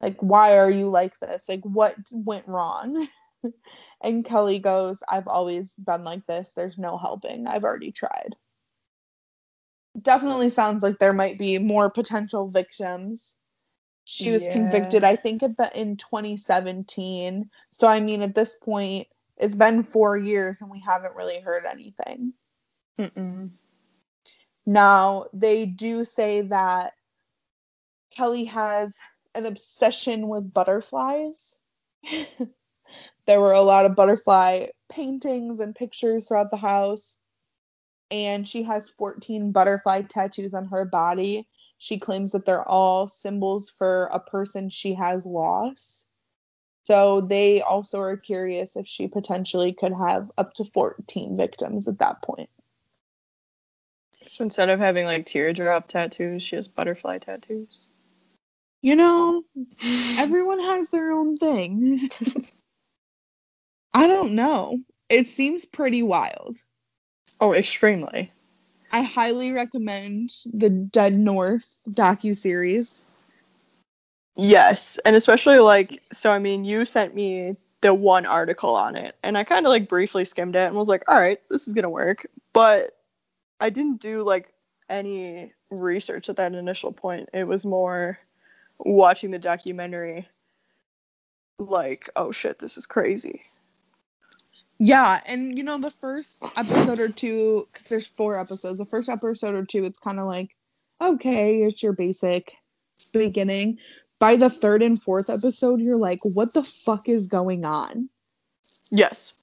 [0.00, 1.48] Like, why are you like this?
[1.48, 3.08] Like, what went wrong?
[4.02, 6.52] and Kelly goes, I've always been like this.
[6.54, 7.46] There's no helping.
[7.46, 8.36] I've already tried
[10.00, 13.36] definitely sounds like there might be more potential victims.
[14.04, 14.52] She was yeah.
[14.52, 17.50] convicted, I think, at the in 2017.
[17.72, 21.64] So I mean, at this point, it's been four years and we haven't really heard
[21.66, 22.32] anything.
[22.98, 23.50] Mm-mm.
[24.66, 26.94] Now they do say that
[28.10, 28.96] Kelly has
[29.34, 31.56] an obsession with butterflies.
[33.26, 37.16] there were a lot of butterfly paintings and pictures throughout the house
[38.12, 41.48] and she has 14 butterfly tattoos on her body.
[41.78, 46.06] She claims that they're all symbols for a person she has lost.
[46.84, 51.98] So they also are curious if she potentially could have up to 14 victims at
[52.00, 52.50] that point.
[54.26, 57.86] So instead of having like teardrop tattoos, she has butterfly tattoos.
[58.82, 59.44] You know,
[60.18, 62.10] everyone has their own thing.
[63.94, 64.80] I don't know.
[65.08, 66.56] It seems pretty wild.
[67.40, 68.32] Oh, extremely.
[68.90, 73.04] I highly recommend the Dead North docu series.
[74.36, 76.30] Yes, and especially like so.
[76.30, 79.88] I mean, you sent me the one article on it, and I kind of like
[79.88, 82.96] briefly skimmed it and was like, "All right, this is gonna work," but
[83.62, 84.52] I didn't do like
[84.90, 87.28] any research at that initial point.
[87.32, 88.18] It was more
[88.78, 90.26] watching the documentary,
[91.60, 93.42] like, "Oh shit, this is crazy."
[94.80, 98.78] Yeah, and you know the first episode or two, because there's four episodes.
[98.78, 100.56] The first episode or two, it's kind of like,
[101.00, 102.56] okay, it's your basic
[103.12, 103.78] beginning.
[104.18, 108.08] By the third and fourth episode, you're like, what the fuck is going on?
[108.90, 109.34] Yes,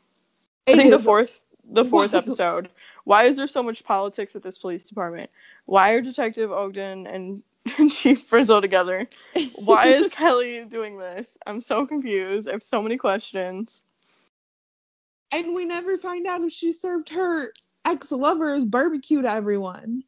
[0.67, 2.67] I think the fourth, the fourth episode.
[3.05, 5.29] Why is there so much politics at this police department?
[5.65, 7.43] Why are Detective Ogden and
[7.91, 9.07] Chief Frizzo together?
[9.55, 11.37] Why is Kelly doing this?
[11.45, 12.47] I'm so confused.
[12.47, 13.83] I have so many questions.
[15.31, 17.51] And we never find out if she served her
[17.85, 20.03] ex lovers barbecue to everyone.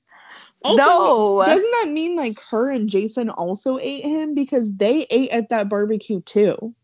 [0.64, 1.44] Also, no.
[1.46, 5.70] Doesn't that mean like her and Jason also ate him because they ate at that
[5.70, 6.76] barbecue too?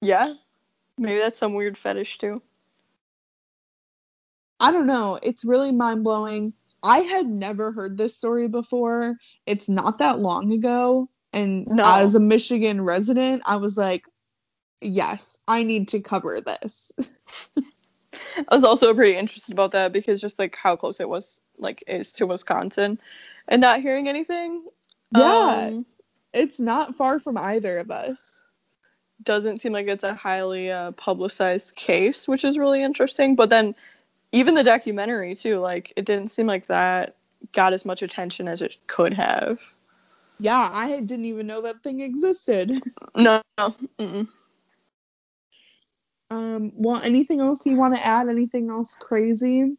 [0.00, 0.34] Yeah.
[0.98, 2.42] Maybe that's some weird fetish too.
[4.64, 5.18] I don't know.
[5.22, 6.54] It's really mind blowing.
[6.82, 9.16] I had never heard this story before.
[9.44, 11.10] It's not that long ago.
[11.34, 11.82] And no.
[11.84, 14.04] as a Michigan resident, I was like,
[14.80, 16.92] yes, I need to cover this.
[18.48, 21.84] I was also pretty interested about that because just like how close it was like
[21.86, 22.98] is to Wisconsin
[23.46, 24.64] and not hearing anything.
[25.14, 25.66] Yeah.
[25.66, 25.86] Um,
[26.32, 28.44] it's not far from either of us.
[29.22, 33.36] Doesn't seem like it's a highly uh, publicized case, which is really interesting.
[33.36, 33.74] But then
[34.34, 37.16] even the documentary too, like it didn't seem like that
[37.52, 39.58] got as much attention as it could have.
[40.40, 42.72] Yeah, I didn't even know that thing existed.
[43.16, 43.40] No.
[43.56, 44.26] no.
[46.30, 48.28] Um, well, anything else you want to add?
[48.28, 49.76] Anything else crazy?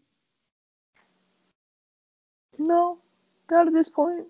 [2.58, 3.00] No,
[3.52, 4.28] not at this point.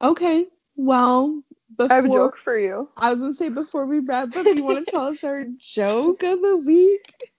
[0.00, 1.42] Okay, well,
[1.76, 2.88] before, I have a joke for you.
[2.96, 6.22] I was gonna say before we wrap up, you want to tell us our joke
[6.22, 7.35] of the week?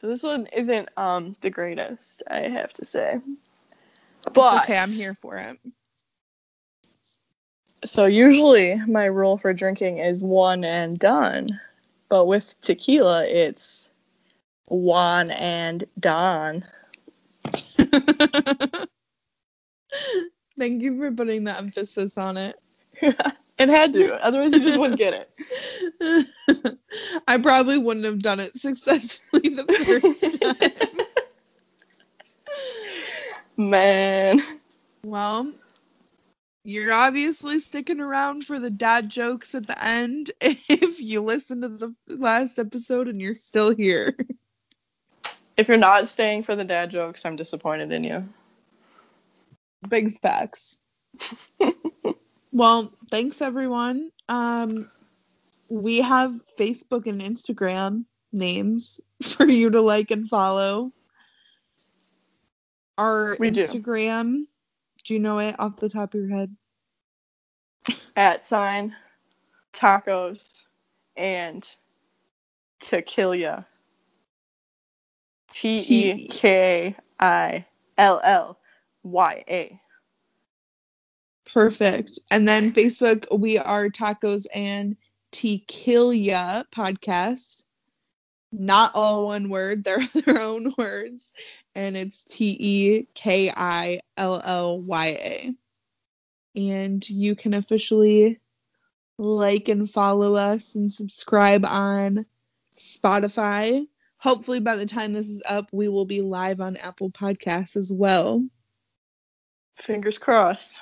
[0.00, 3.20] So this one isn't um the greatest, I have to say.
[4.32, 5.58] But it's okay, I'm here for it.
[7.84, 11.60] So usually my rule for drinking is one and done,
[12.08, 13.90] but with tequila it's
[14.64, 16.64] one and done.
[20.58, 22.58] Thank you for putting the emphasis on it.
[23.58, 25.28] It had to, otherwise you just wouldn't get
[26.00, 26.78] it.
[27.26, 31.06] I probably wouldn't have done it successfully the first time.
[33.70, 34.42] Man.
[35.04, 35.52] Well,
[36.64, 41.68] you're obviously sticking around for the dad jokes at the end if you listen to
[41.68, 44.16] the last episode and you're still here.
[45.56, 48.28] If you're not staying for the dad jokes, I'm disappointed in you.
[49.88, 50.78] Big facts.
[52.52, 54.10] well, thanks everyone.
[54.28, 54.90] Um
[55.70, 60.92] we have Facebook and Instagram names for you to like and follow.
[62.98, 64.46] Our we Instagram, do.
[65.04, 66.54] do you know it off the top of your head?
[68.14, 68.94] At sign
[69.72, 70.62] tacos
[71.16, 71.66] and
[72.80, 73.66] tequila.
[75.52, 77.64] T E K I
[77.96, 78.58] L L
[79.02, 79.80] Y A.
[81.52, 82.18] Perfect.
[82.30, 84.96] And then Facebook, we are Tacos and
[85.30, 87.64] Tequila podcast.
[88.52, 91.32] Not all one word, they're their own words.
[91.74, 95.54] And it's T E K I L L Y A.
[96.56, 98.40] And you can officially
[99.18, 102.26] like and follow us and subscribe on
[102.76, 103.86] Spotify.
[104.16, 107.92] Hopefully, by the time this is up, we will be live on Apple Podcasts as
[107.92, 108.44] well.
[109.78, 110.78] Fingers crossed.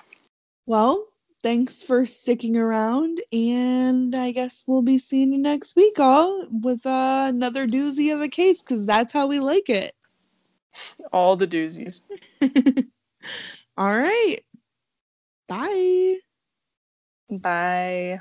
[0.66, 1.07] Well,
[1.42, 6.84] thanks for sticking around, and I guess we'll be seeing you next week, all with
[6.86, 9.94] uh, another doozy of a case, because that's how we like it.
[11.12, 12.02] All the doozies.
[13.76, 14.38] all right.
[15.48, 16.16] Bye.
[17.30, 18.20] Bye.